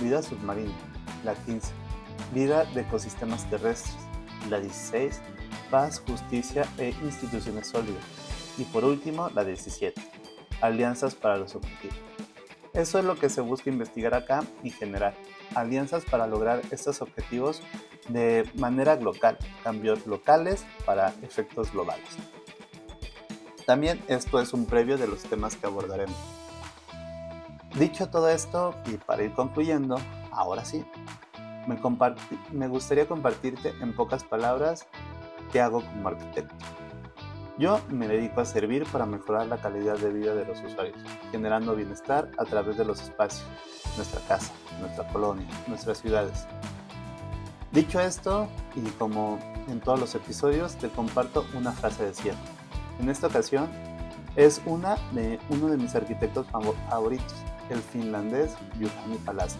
vida 0.00 0.22
submarina. 0.22 0.72
La 1.24 1.34
quince, 1.34 1.72
vida 2.32 2.64
de 2.64 2.80
ecosistemas 2.80 3.44
terrestres. 3.50 3.96
La 4.48 4.60
dieciséis, 4.60 5.20
paz, 5.70 6.02
justicia 6.06 6.64
e 6.78 6.94
instituciones 7.02 7.68
sólidas. 7.68 8.04
Y 8.58 8.64
por 8.64 8.84
último, 8.84 9.30
la 9.34 9.44
17, 9.44 10.00
alianzas 10.60 11.14
para 11.14 11.36
los 11.36 11.54
objetivos. 11.54 11.96
Eso 12.72 12.98
es 12.98 13.04
lo 13.04 13.16
que 13.16 13.30
se 13.30 13.40
busca 13.40 13.70
investigar 13.70 14.14
acá 14.14 14.44
y 14.62 14.70
generar, 14.70 15.14
alianzas 15.54 16.04
para 16.04 16.26
lograr 16.26 16.60
estos 16.70 17.00
objetivos 17.00 17.62
de 18.08 18.48
manera 18.54 18.96
local, 18.96 19.38
cambios 19.64 20.06
locales 20.06 20.66
para 20.84 21.14
efectos 21.22 21.72
globales. 21.72 22.08
También 23.64 24.02
esto 24.08 24.40
es 24.40 24.52
un 24.52 24.66
previo 24.66 24.98
de 24.98 25.08
los 25.08 25.22
temas 25.22 25.56
que 25.56 25.66
abordaremos. 25.66 26.16
Dicho 27.78 28.08
todo 28.08 28.28
esto, 28.28 28.74
y 28.86 28.98
para 28.98 29.24
ir 29.24 29.32
concluyendo, 29.32 29.98
ahora 30.30 30.64
sí, 30.64 30.84
me, 31.66 31.78
me 32.52 32.68
gustaría 32.68 33.08
compartirte 33.08 33.74
en 33.80 33.94
pocas 33.94 34.22
palabras 34.22 34.86
qué 35.50 35.60
hago 35.60 35.82
como 35.82 36.08
arquitecto. 36.08 36.54
Yo 37.58 37.80
me 37.88 38.06
dedico 38.06 38.42
a 38.42 38.44
servir 38.44 38.84
para 38.84 39.06
mejorar 39.06 39.46
la 39.46 39.56
calidad 39.56 39.96
de 39.96 40.12
vida 40.12 40.34
de 40.34 40.44
los 40.44 40.62
usuarios, 40.62 40.98
generando 41.30 41.74
bienestar 41.74 42.30
a 42.36 42.44
través 42.44 42.76
de 42.76 42.84
los 42.84 43.00
espacios, 43.00 43.48
nuestra 43.96 44.20
casa, 44.28 44.52
nuestra 44.78 45.08
colonia, 45.08 45.46
nuestras 45.66 45.98
ciudades. 45.98 46.46
Dicho 47.72 47.98
esto, 47.98 48.46
y 48.74 48.82
como 48.98 49.38
en 49.68 49.80
todos 49.80 49.98
los 49.98 50.14
episodios, 50.14 50.76
te 50.76 50.90
comparto 50.90 51.46
una 51.54 51.72
frase 51.72 52.04
de 52.04 52.12
cierre. 52.12 52.38
En 53.00 53.08
esta 53.08 53.28
ocasión 53.28 53.70
es 54.36 54.60
una 54.66 54.96
de 55.12 55.40
uno 55.48 55.68
de 55.68 55.78
mis 55.78 55.94
arquitectos 55.94 56.46
favoritos, 56.50 57.34
el 57.70 57.78
finlandés 57.78 58.54
Juhani 58.78 59.16
Palazzo. 59.24 59.56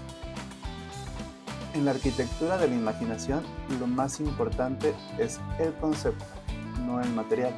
En 1.72 1.86
la 1.86 1.92
arquitectura 1.92 2.58
de 2.58 2.68
la 2.68 2.74
imaginación, 2.74 3.42
lo 3.80 3.86
más 3.86 4.20
importante 4.20 4.94
es 5.18 5.40
el 5.58 5.72
concepto, 5.74 6.24
no 6.86 7.00
el 7.00 7.10
material, 7.10 7.54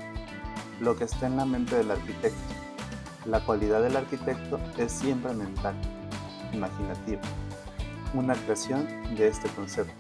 lo 0.80 0.96
que 0.96 1.04
está 1.04 1.26
en 1.26 1.36
la 1.36 1.44
mente 1.44 1.76
del 1.76 1.90
arquitecto. 1.90 2.38
La 3.24 3.40
cualidad 3.40 3.82
del 3.82 3.96
arquitecto 3.96 4.58
es 4.76 4.92
siempre 4.92 5.32
mental, 5.34 5.74
imaginativa, 6.52 7.20
una 8.14 8.34
creación 8.34 8.86
de 9.16 9.28
este 9.28 9.48
concepto. 9.50 9.92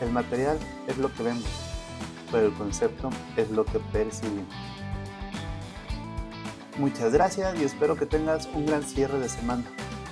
El 0.00 0.10
material 0.10 0.58
es 0.86 0.98
lo 0.98 1.12
que 1.12 1.22
vemos, 1.22 1.44
pero 2.30 2.46
el 2.46 2.54
concepto 2.54 3.10
es 3.36 3.50
lo 3.50 3.64
que 3.64 3.78
percibimos. 3.92 4.54
Muchas 6.78 7.12
gracias 7.12 7.60
y 7.60 7.64
espero 7.64 7.96
que 7.96 8.06
tengas 8.06 8.48
un 8.54 8.64
gran 8.64 8.82
cierre 8.82 9.18
de 9.18 9.28
semana, 9.28 9.64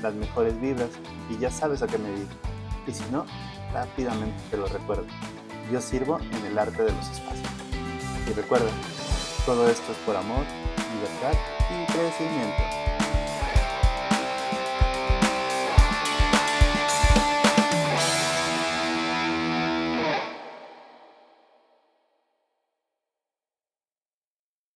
las 0.02 0.14
mejores 0.14 0.60
vibras 0.60 0.90
y 1.30 1.38
ya 1.38 1.50
sabes 1.50 1.82
a 1.82 1.86
qué 1.86 1.96
me 1.96 2.10
dedico. 2.10 2.34
Y 2.86 2.92
si 2.92 3.04
no, 3.10 3.24
rápidamente 3.72 4.36
te 4.50 4.58
lo 4.58 4.66
recuerdo. 4.66 5.06
Yo 5.72 5.80
sirvo 5.80 6.18
en 6.18 6.46
el 6.46 6.58
arte 6.58 6.82
de 6.82 6.92
los 6.92 7.10
espacios. 7.10 7.48
Y 8.28 8.32
recuerda, 8.32 8.68
todo 9.48 9.66
esto 9.66 9.92
es 9.92 9.98
por 10.04 10.14
amor, 10.14 10.44
libertad 10.92 11.32
y 11.70 11.90
crecimiento. 11.90 12.87